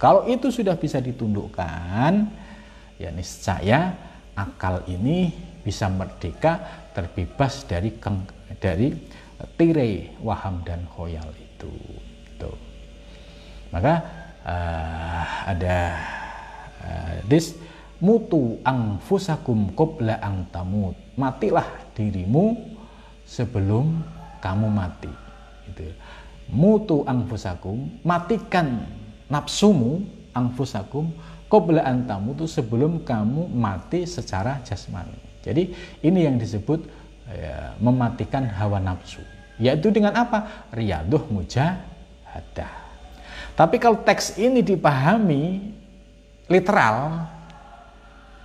Kalau 0.00 0.24
itu 0.24 0.48
sudah 0.48 0.80
bisa 0.80 0.96
ditundukkan 1.04 2.12
ya 2.96 3.12
niscaya 3.12 3.92
akal 4.32 4.80
ini 4.88 5.28
bisa 5.60 5.92
merdeka 5.92 6.56
terbebas 6.96 7.68
dari 7.68 7.92
dari 8.56 8.96
tirai 9.60 10.16
waham 10.24 10.64
dan 10.64 10.88
khoyal 10.88 11.28
itu 11.36 11.68
maka 13.70 13.94
uh, 14.42 15.24
ada 15.46 15.78
uh, 16.82 17.14
this 17.30 17.54
mutu 18.02 18.58
angfusakum 18.66 19.72
qabla 19.76 20.18
ang 20.18 20.48
tamut. 20.50 20.96
Matilah 21.14 21.66
dirimu 21.94 22.56
sebelum 23.28 24.02
kamu 24.40 24.66
mati. 24.72 25.12
Itu 25.70 25.86
mutu 26.50 27.06
angfusakum 27.06 28.02
matikan 28.02 28.82
nafsumu 29.30 30.02
angfusakum 30.34 31.14
qabla 31.46 31.86
ang 31.86 32.08
tamutu 32.10 32.50
sebelum 32.50 33.06
kamu 33.06 33.46
mati 33.52 34.08
secara 34.08 34.58
jasmani. 34.66 35.14
Jadi 35.40 35.72
ini 36.04 36.26
yang 36.26 36.36
disebut 36.36 36.84
ya, 37.30 37.76
mematikan 37.78 38.48
hawa 38.50 38.82
nafsu. 38.82 39.22
Yaitu 39.60 39.92
dengan 39.92 40.16
apa? 40.16 40.68
Riaduh 40.72 41.28
mujahadah 41.28 42.89
tapi 43.58 43.76
kalau 43.78 43.98
teks 44.02 44.36
ini 44.38 44.60
dipahami 44.60 45.74
literal, 46.50 47.26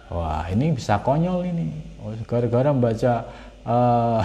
wah 0.10 0.46
ini 0.50 0.74
bisa 0.74 1.02
konyol 1.02 1.46
ini. 1.46 1.70
Oh, 2.06 2.14
gara-gara 2.30 2.70
membaca 2.70 3.14
uh, 3.66 4.22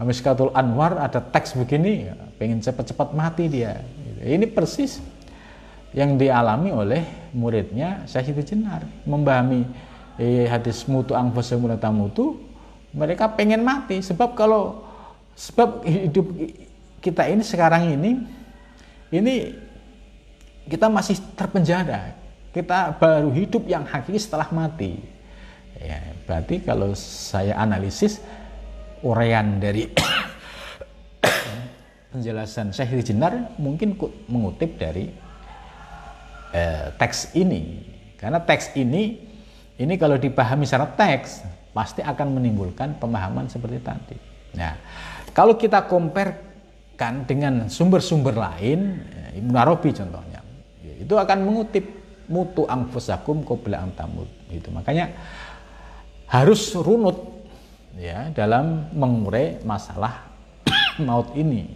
Miskatul 0.08 0.50
Anwar 0.56 0.96
ada 0.96 1.20
teks 1.20 1.54
begini, 1.54 2.08
pengen 2.40 2.64
cepat-cepat 2.64 3.12
mati 3.12 3.46
dia. 3.46 3.84
Ini 4.24 4.48
persis 4.48 5.04
yang 5.94 6.18
dialami 6.18 6.74
oleh 6.74 7.02
muridnya 7.30 8.02
Syahid 8.10 8.42
Jenar 8.42 8.82
memahami 9.06 9.62
eh, 10.18 10.50
hadis 10.50 10.82
mutu 10.90 11.14
angfasamulata 11.14 11.86
mutu 11.94 12.42
mereka 12.90 13.30
pengen 13.30 13.62
mati 13.62 14.02
sebab 14.02 14.34
kalau 14.34 14.82
sebab 15.38 15.86
hidup 15.86 16.26
kita 16.98 17.30
ini 17.30 17.46
sekarang 17.46 17.94
ini 17.94 18.26
ini 19.12 19.52
kita 20.68 20.88
masih 20.88 21.20
terpenjara. 21.36 22.16
Kita 22.54 22.94
baru 22.96 23.34
hidup 23.34 23.66
yang 23.66 23.84
hakiki 23.84 24.16
setelah 24.16 24.48
mati. 24.54 24.96
Ya, 25.74 26.14
berarti 26.24 26.62
kalau 26.62 26.94
saya 26.94 27.58
analisis 27.58 28.22
uraian 29.02 29.58
dari 29.58 29.90
penjelasan 32.14 32.70
Syekh 32.70 33.10
Jenar 33.10 33.58
mungkin 33.58 33.98
mengutip 34.30 34.78
dari 34.78 35.10
eh, 36.54 36.86
teks 36.94 37.34
ini. 37.34 37.90
Karena 38.14 38.38
teks 38.38 38.70
ini 38.78 39.18
ini 39.74 39.94
kalau 39.98 40.14
dipahami 40.14 40.62
secara 40.62 40.86
teks 40.94 41.42
pasti 41.74 42.06
akan 42.06 42.38
menimbulkan 42.38 42.94
pemahaman 43.02 43.50
seperti 43.50 43.82
tadi. 43.82 44.16
Nah, 44.54 44.78
kalau 45.34 45.58
kita 45.58 45.82
comparekan 46.94 47.26
dengan 47.26 47.54
sumber-sumber 47.66 48.38
lain, 48.38 49.02
Ibnu 49.34 49.56
Arabi 49.58 49.90
contohnya, 49.90 50.40
itu 51.02 51.14
akan 51.18 51.38
mengutip 51.42 51.84
mutu 52.30 52.64
angfusakum 52.64 53.44
qabla 53.44 53.84
antamut 53.84 54.30
itu 54.48 54.72
makanya 54.72 55.12
harus 56.32 56.72
runut 56.72 57.20
ya 58.00 58.32
dalam 58.32 58.88
mengurai 58.94 59.60
masalah 59.66 60.24
maut 61.06 61.34
ini. 61.34 61.68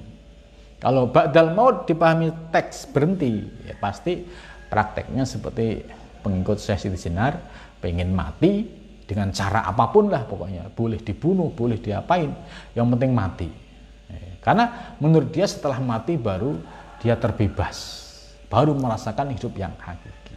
Kalau 0.79 1.11
ba'dal 1.11 1.53
maut 1.59 1.85
dipahami 1.91 2.31
teks 2.55 2.87
berhenti 2.95 3.43
ya 3.67 3.75
pasti 3.77 4.23
prakteknya 4.71 5.27
seperti 5.27 5.83
pengikut 6.23 6.63
Syekh 6.63 6.87
Siti 6.87 7.11
Jenar 7.11 7.35
pengen 7.83 8.15
mati 8.15 8.63
dengan 9.03 9.35
cara 9.35 9.67
apa 9.67 9.91
pun 9.91 10.07
lah 10.07 10.23
pokoknya. 10.23 10.71
Boleh 10.71 11.03
dibunuh 11.03 11.51
boleh 11.51 11.83
diapain. 11.83 12.31
Yang 12.79 12.87
penting 12.95 13.11
mati 13.11 13.51
karena 14.45 14.95
menurut 15.03 15.31
dia 15.35 15.45
setelah 15.45 15.79
mati 15.83 16.15
baru 16.15 16.59
dia 16.99 17.15
terbebas 17.15 18.09
baru 18.49 18.73
merasakan 18.75 19.33
hidup 19.37 19.53
yang 19.55 19.73
hakiki. 19.77 20.37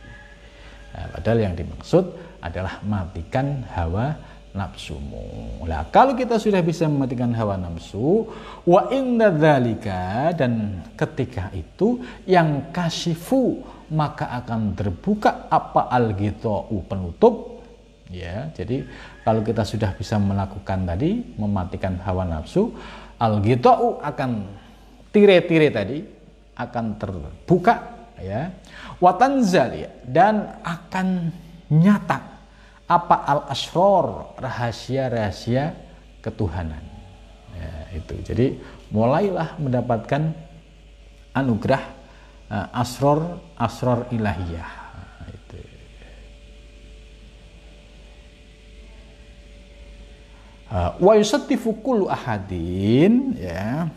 Nah, 0.92 1.08
padahal 1.16 1.40
yang 1.40 1.56
dimaksud 1.56 2.04
adalah 2.44 2.84
matikan 2.84 3.64
hawa 3.72 4.20
nafsumu. 4.52 5.64
Nah, 5.64 5.88
kalau 5.88 6.12
kita 6.12 6.36
sudah 6.36 6.60
bisa 6.60 6.92
mematikan 6.92 7.32
hawa 7.32 7.56
nafsu, 7.56 8.28
wa 8.68 8.92
dzalika 8.92 10.36
dan 10.36 10.84
ketika 11.00 11.48
itu 11.56 12.04
yang 12.28 12.72
kasifu 12.76 13.64
maka 13.92 14.32
akan 14.44 14.76
terbuka 14.76 15.52
apa 15.52 15.92
al 15.92 16.16
penutup 16.88 17.64
ya. 18.12 18.52
Jadi 18.52 18.84
kalau 19.24 19.44
kita 19.44 19.64
sudah 19.64 19.96
bisa 19.96 20.20
melakukan 20.20 20.84
tadi 20.84 21.24
mematikan 21.40 21.96
hawa 22.04 22.28
nafsu, 22.28 22.76
al 23.22 23.38
akan 24.02 24.32
tire-tire 25.14 25.70
tadi 25.70 26.02
akan 26.58 26.86
terbuka 26.98 27.76
ya. 28.18 28.50
Watanzali 28.98 29.86
dan 30.06 30.62
akan 30.66 31.30
nyata 31.70 32.20
apa 32.90 33.16
al 33.30 33.46
asror 33.50 34.38
rahasia-rahasia 34.42 35.78
ketuhanan. 36.26 36.82
Ya, 37.54 38.02
itu. 38.02 38.14
Jadi 38.26 38.46
mulailah 38.90 39.62
mendapatkan 39.62 40.34
anugerah 41.32 41.80
uh, 42.52 42.68
asror 42.76 43.40
asror 43.56 44.12
ilahiyah 44.12 44.68
nah, 45.24 45.32
itu 45.32 45.64
uh, 45.64 45.72
wa 50.72 51.14
yusattifu 51.20 51.76
kullu 51.84 52.08
ahadin 52.08 53.36
ya. 53.36 53.92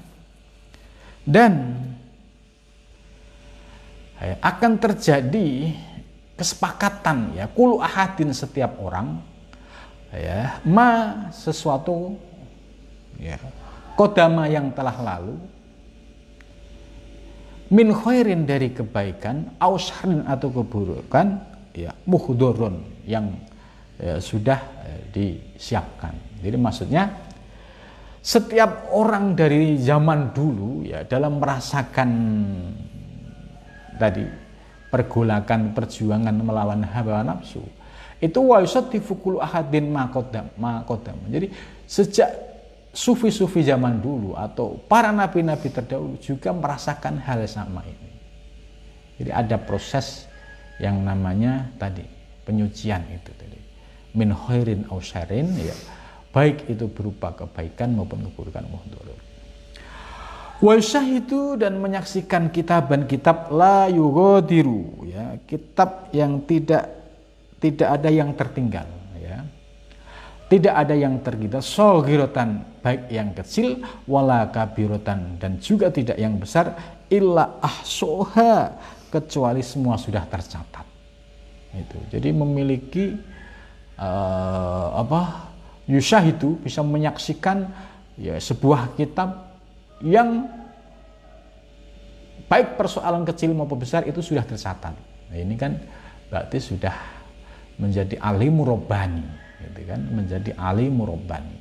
Dan 1.25 1.81
ya, 4.21 4.37
akan 4.43 4.77
terjadi 4.77 5.73
kesepakatan 6.35 7.39
ya 7.39 7.47
kulu 7.47 7.79
ahadin 7.79 8.35
setiap 8.35 8.75
orang 8.83 9.23
ya 10.11 10.59
ma 10.67 11.31
sesuatu 11.31 12.19
ya 13.23 13.39
kodama 13.95 14.51
yang 14.51 14.75
telah 14.75 14.99
lalu 14.99 15.39
min 17.71 17.95
khairin 17.95 18.45
dari 18.45 18.75
kebaikan 18.75 19.55
ausharin 19.63 20.27
atau 20.27 20.51
keburukan 20.51 21.39
ya 21.75 21.95
muhdorun 22.07 22.83
yang 23.07 23.35
ya, 23.99 24.19
sudah 24.19 24.59
ya, 24.59 24.99
disiapkan 25.15 26.15
jadi 26.45 26.57
maksudnya 26.61 27.03
setiap 28.21 28.93
orang 28.93 29.33
dari 29.33 29.81
zaman 29.81 30.37
dulu 30.37 30.85
ya 30.85 31.09
dalam 31.09 31.41
merasakan 31.41 32.11
tadi 33.97 34.25
pergolakan 34.93 35.73
perjuangan 35.73 36.37
melawan 36.37 36.85
hawa 36.85 37.25
nafsu 37.25 37.65
itu 38.21 38.41
wa 38.41 38.61
yusaddifu 38.61 39.41
ahadin 39.41 39.89
makodam 39.89 40.53
makodam 40.61 41.17
jadi 41.33 41.49
sejak 41.89 42.55
sufi-sufi 42.95 43.67
zaman 43.67 43.99
dulu 43.99 44.39
atau 44.39 44.79
para 44.87 45.11
nabi-nabi 45.11 45.67
terdahulu 45.69 46.15
juga 46.23 46.55
merasakan 46.55 47.19
hal 47.19 47.43
sama 47.51 47.83
ini. 47.83 48.11
Jadi 49.19 49.31
ada 49.35 49.59
proses 49.59 50.31
yang 50.79 51.03
namanya 51.03 51.75
tadi 51.77 52.07
penyucian 52.47 53.03
itu 53.11 53.31
tadi. 53.35 53.59
Min 54.15 54.31
khairin 54.31 54.87
ya 55.59 55.75
baik 56.35 56.67
itu 56.67 56.91
berupa 56.91 57.31
kebaikan 57.33 57.95
maupun 57.95 58.27
keburukan 58.27 58.67
muhdurun 58.67 59.19
itu 61.07 61.61
dan 61.61 61.79
menyaksikan 61.79 62.49
kitab 62.51 62.91
dan 62.91 63.07
kitab 63.07 63.53
la 63.55 63.87
yugodiru 63.87 65.07
ya 65.07 65.39
kitab 65.47 66.11
yang 66.11 66.43
tidak 66.49 67.05
tidak 67.65 67.89
ada 67.97 68.11
yang 68.13 68.37
tertinggal 68.37 68.85
ya. 69.17 69.41
Tidak 70.45 70.75
ada 70.77 70.93
yang 70.93 71.25
tergita 71.25 71.65
sogirotan 71.65 72.61
baik 72.85 73.09
yang 73.09 73.33
kecil 73.33 73.81
wala 74.05 74.53
kabirotan 74.53 75.41
dan 75.41 75.57
juga 75.57 75.89
tidak 75.89 76.21
yang 76.21 76.37
besar 76.37 76.77
illa 77.09 77.57
ahsoha 77.65 78.77
kecuali 79.09 79.65
semua 79.65 79.97
sudah 79.97 80.29
tercatat. 80.29 80.85
Itu. 81.73 81.97
Jadi 82.13 82.29
memiliki 82.37 83.17
uh, 83.97 84.89
apa 85.01 85.21
yusah 85.85 86.25
itu 86.25 86.57
bisa 86.61 86.81
menyaksikan 86.81 87.69
ya 88.17 88.39
sebuah 88.39 88.97
kitab 88.97 89.59
yang 90.01 90.49
baik 92.49 92.77
persoalan 92.77 93.25
kecil 93.25 93.57
maupun 93.57 93.81
besar 93.81 94.05
itu 94.05 94.21
sudah 94.21 94.45
tercatat. 94.45 94.95
Nah, 95.33 95.39
ini 95.39 95.57
kan 95.57 95.81
berarti 96.29 96.61
sudah 96.61 96.95
menjadi 97.81 98.21
alim 98.23 98.63
robbani, 98.63 99.25
gitu 99.65 99.81
kan? 99.89 100.01
Menjadi 100.13 100.51
alim 100.55 101.01
robbani. 101.03 101.59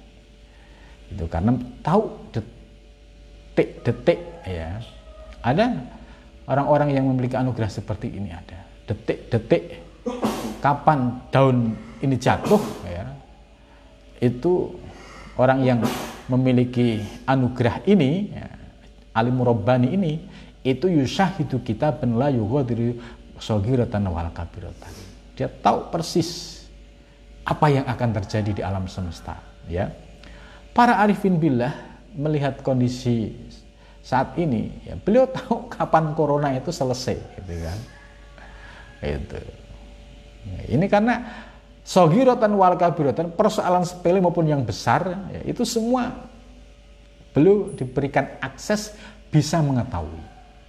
Itu 1.10 1.26
karena 1.32 1.58
tahu 1.82 2.30
detik-detik 2.36 4.20
ya. 4.46 4.78
Ada 5.44 5.84
orang-orang 6.48 6.96
yang 6.96 7.06
memiliki 7.10 7.36
anugerah 7.36 7.72
seperti 7.72 8.14
ini 8.14 8.32
ada. 8.32 8.60
Detik-detik 8.88 9.64
kapan 10.60 11.20
daun 11.32 11.76
ini 12.04 12.16
jatuh. 12.20 12.60
Itu 14.22 14.78
orang 15.38 15.66
yang 15.66 15.80
memiliki 16.30 17.02
anugerah 17.26 17.84
ini 17.90 18.32
ya, 18.32 18.48
alim 19.18 19.38
robbani 19.42 19.94
ini 19.94 20.14
itu 20.64 20.88
yushahidu 20.88 21.60
kita 21.62 21.92
ben 22.00 22.16
la 22.16 22.32
yughadiru 22.32 22.96
sogiratan 23.38 24.08
wal 24.08 24.32
kabiratan. 24.32 24.94
Dia 25.36 25.50
tahu 25.50 25.92
persis 25.92 26.64
apa 27.44 27.68
yang 27.68 27.86
akan 27.90 28.10
terjadi 28.24 28.52
di 28.56 28.62
alam 28.64 28.88
semesta 28.88 29.36
ya. 29.68 29.92
Para 30.72 31.04
arifin 31.04 31.38
billah 31.38 31.76
melihat 32.16 32.64
kondisi 32.64 33.36
saat 34.00 34.36
ini 34.40 34.72
ya 34.88 34.96
beliau 34.96 35.28
tahu 35.28 35.68
kapan 35.68 36.16
corona 36.16 36.56
itu 36.56 36.72
selesai 36.72 37.20
gitu 37.20 37.54
kan. 37.60 37.80
Itu. 39.04 39.40
Ya, 40.44 40.62
ini 40.76 40.86
karena 40.88 41.24
sogirotan 41.84 42.56
wal 42.56 42.80
kabirotan 42.80 43.36
persoalan 43.36 43.84
sepele 43.84 44.24
maupun 44.24 44.48
yang 44.48 44.64
besar 44.64 45.04
ya, 45.30 45.42
itu 45.44 45.68
semua 45.68 46.32
belum 47.36 47.76
diberikan 47.76 48.40
akses 48.40 48.96
bisa 49.34 49.60
mengetahui. 49.60 50.22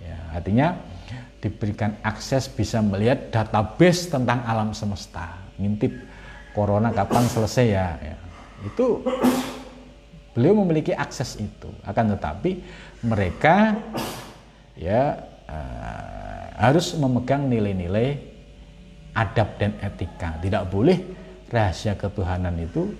Ya, 0.02 0.18
artinya 0.34 0.68
diberikan 1.38 2.00
akses 2.00 2.48
bisa 2.48 2.80
melihat 2.80 3.28
database 3.28 4.08
tentang 4.08 4.42
alam 4.48 4.72
semesta. 4.72 5.38
Ngintip 5.60 5.92
corona 6.56 6.90
kapan 6.90 7.28
selesai 7.28 7.66
ya, 7.68 7.86
ya. 8.00 8.16
itu 8.64 9.04
beliau 10.32 10.56
memiliki 10.64 10.96
akses 10.96 11.36
itu. 11.36 11.68
Akan 11.84 12.10
tetapi 12.16 12.64
mereka 13.04 13.76
ya 14.74 15.20
uh, 15.46 16.44
harus 16.58 16.96
memegang 16.96 17.46
nilai-nilai 17.46 18.33
adab 19.14 19.56
dan 19.56 19.78
etika. 19.80 20.36
Tidak 20.42 20.66
boleh 20.68 20.98
rahasia 21.48 21.94
ketuhanan 21.94 22.58
itu 22.58 22.90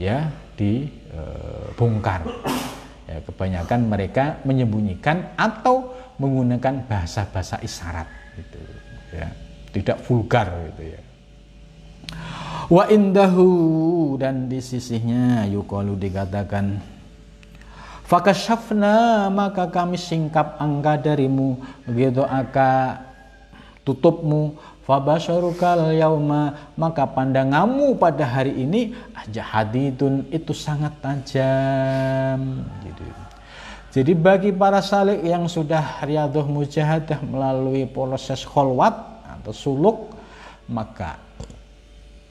ya 0.00 0.32
dibongkar. 0.56 2.24
Ya, 3.08 3.24
kebanyakan 3.24 3.88
mereka 3.88 4.36
menyembunyikan 4.44 5.32
atau 5.32 5.96
menggunakan 6.20 6.84
bahasa-bahasa 6.84 7.56
isyarat 7.64 8.08
gitu 8.36 8.60
ya. 9.16 9.28
Tidak 9.72 9.96
vulgar 10.04 10.48
gitu 10.72 10.92
ya. 10.92 11.00
Wa 12.68 12.84
indahu 12.88 13.48
dan 14.20 14.48
di 14.48 14.60
sisinya 14.60 15.44
yukalu 15.48 15.96
dikatakan 15.96 16.80
Fakashafna 18.08 19.28
maka 19.28 19.68
kami 19.68 20.00
singkap 20.00 20.56
angka 20.56 20.96
darimu 20.96 21.60
gitu 21.92 22.24
aka 22.24 23.04
tutupmu 23.84 24.56
Fabasharukal 24.88 25.92
yauma 25.92 26.72
maka 26.72 27.04
pandanganmu 27.04 28.00
pada 28.00 28.24
hari 28.24 28.56
ini 28.56 28.96
jahadidun 29.28 30.24
itu 30.32 30.56
sangat 30.56 30.96
tajam. 31.04 32.64
Jadi, 32.80 33.06
jadi 33.92 34.12
bagi 34.16 34.48
para 34.48 34.80
salik 34.80 35.20
yang 35.20 35.44
sudah 35.44 36.00
riaduh 36.00 36.48
mujahadah 36.48 37.20
melalui 37.20 37.84
proses 37.84 38.40
kholwat 38.48 38.96
atau 39.28 39.52
suluk 39.52 40.08
maka 40.72 41.20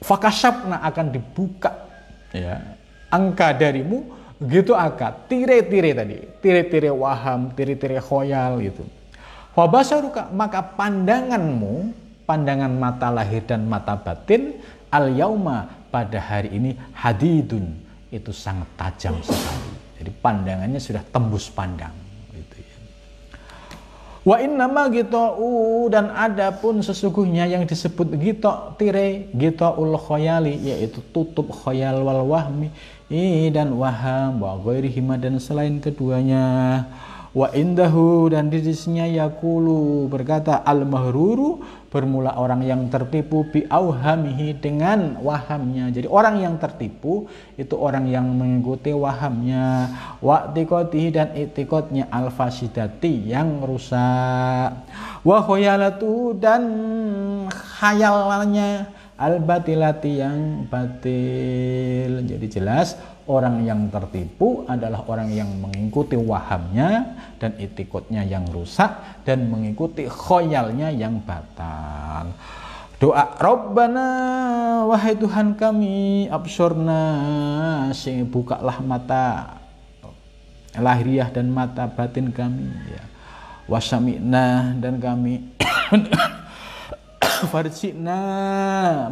fakasabna 0.02 0.82
akan 0.82 1.14
dibuka 1.14 1.70
ya 2.34 2.58
angka 3.06 3.54
darimu 3.54 4.02
gitu 4.50 4.74
akad 4.74 5.30
tire-tire 5.30 5.94
tadi 5.94 6.18
tire-tire 6.42 6.90
waham 6.90 7.54
tire-tire 7.54 8.02
khoyal 8.02 8.58
gitu 8.62 8.82
fabasaruka 9.54 10.30
maka 10.34 10.62
pandanganmu 10.62 12.07
pandangan 12.28 12.68
mata 12.68 13.08
lahir 13.08 13.40
dan 13.48 13.64
mata 13.64 13.96
batin 13.96 14.60
al 14.92 15.08
yauma 15.16 15.88
pada 15.88 16.20
hari 16.20 16.52
ini 16.52 16.76
hadidun 16.92 17.72
itu 18.12 18.28
sangat 18.32 18.68
tajam 18.76 19.16
sekali. 19.24 19.72
Jadi 20.00 20.10
pandangannya 20.20 20.80
sudah 20.80 21.00
tembus 21.08 21.48
pandang. 21.48 21.92
Gitu 22.32 22.56
ya. 22.60 22.76
Wa 24.28 24.36
innama 24.44 24.92
gitu 24.92 25.20
dan 25.88 26.12
ada 26.12 26.52
pun 26.52 26.84
sesungguhnya 26.84 27.48
yang 27.48 27.64
disebut 27.64 28.12
gitu 28.20 28.52
tire 28.76 29.32
gitu 29.32 29.68
ul 29.80 29.96
khoyali 29.96 30.60
yaitu 30.68 31.00
tutup 31.16 31.48
khoyal 31.48 32.04
wal 32.04 32.28
wahmi 32.28 32.68
dan 33.48 33.72
waham 33.72 34.44
wa 34.44 34.60
ghairihima 34.60 35.16
dan 35.16 35.40
selain 35.40 35.80
keduanya 35.80 36.84
wa 37.32 37.48
indahu 37.56 38.28
dan 38.32 38.52
di 38.52 38.60
sisinya 38.60 39.04
yakulu 39.08 40.08
berkata 40.12 40.60
al 40.64 40.84
mahruru 40.84 41.64
bermula 41.88 42.36
orang 42.36 42.60
yang 42.64 42.92
tertipu 42.92 43.48
bi 43.48 43.64
auhamihi 43.64 44.60
dengan 44.60 45.16
wahamnya. 45.24 45.88
Jadi 45.88 46.04
orang 46.04 46.36
yang 46.40 46.54
tertipu 46.60 47.24
itu 47.56 47.74
orang 47.74 48.04
yang 48.08 48.28
mengikuti 48.28 48.92
wahamnya. 48.92 49.88
Wa 50.20 50.52
dan 50.52 51.28
itikotnya 51.32 52.12
al 52.12 52.28
fasidati 52.28 53.32
yang 53.32 53.64
rusak. 53.64 54.84
Wa 55.24 55.38
khoyalatu 55.40 56.36
dan 56.36 56.62
khayalannya 57.48 58.92
al 59.16 59.40
batilati 59.40 60.12
yang 60.20 60.68
batil. 60.68 62.22
Jadi 62.28 62.46
jelas 62.52 63.00
Orang 63.28 63.60
yang 63.60 63.92
tertipu 63.92 64.64
adalah 64.64 65.04
orang 65.04 65.28
yang 65.28 65.52
mengikuti 65.60 66.16
wahamnya 66.16 67.12
dan 67.36 67.52
itikutnya 67.60 68.24
yang 68.24 68.48
rusak 68.48 68.88
dan 69.28 69.52
mengikuti 69.52 70.08
khoyalnya 70.08 70.88
yang 70.88 71.20
batal. 71.20 72.32
Doa 72.96 73.36
Rabbana 73.36 74.08
wahai 74.88 75.12
Tuhan 75.14 75.60
kami 75.60 76.26
absurna 76.32 77.02
sing 77.92 78.24
bukalah 78.26 78.80
mata 78.80 79.60
lahiriah 80.72 81.28
dan 81.28 81.52
mata 81.52 81.84
batin 81.84 82.32
kami 82.32 82.64
ya. 82.88 83.04
Dan 84.80 85.04
kami 85.04 85.52
farjina 87.52 88.20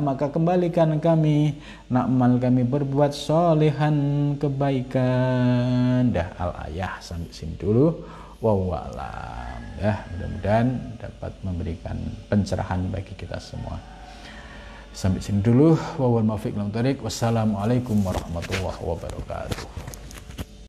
maka 0.03 0.27
kembalikan 0.31 0.99
kami. 0.99 1.55
Nakmal 1.87 2.43
kami 2.43 2.67
berbuat 2.67 3.15
solehan 3.15 3.97
kebaikan. 4.41 6.11
Dah 6.11 6.35
al 6.41 6.53
ayah 6.71 6.99
sampai 6.99 7.31
sini 7.31 7.55
dulu. 7.55 7.95
Wawalam 8.37 9.81
ya 9.81 10.05
mudah-mudahan 10.13 10.69
dapat 11.01 11.33
memberikan 11.41 11.97
pencerahan 12.29 12.85
bagi 12.93 13.17
kita 13.17 13.41
semua. 13.41 13.81
Sampai 14.93 15.21
sini 15.25 15.41
dulu. 15.41 15.77
Wawal 16.01 16.25
mafiq 16.25 16.57
wassalamualaikum 17.01 18.01
warahmatullahi 18.05 18.81
wabarakatuh 18.81 19.96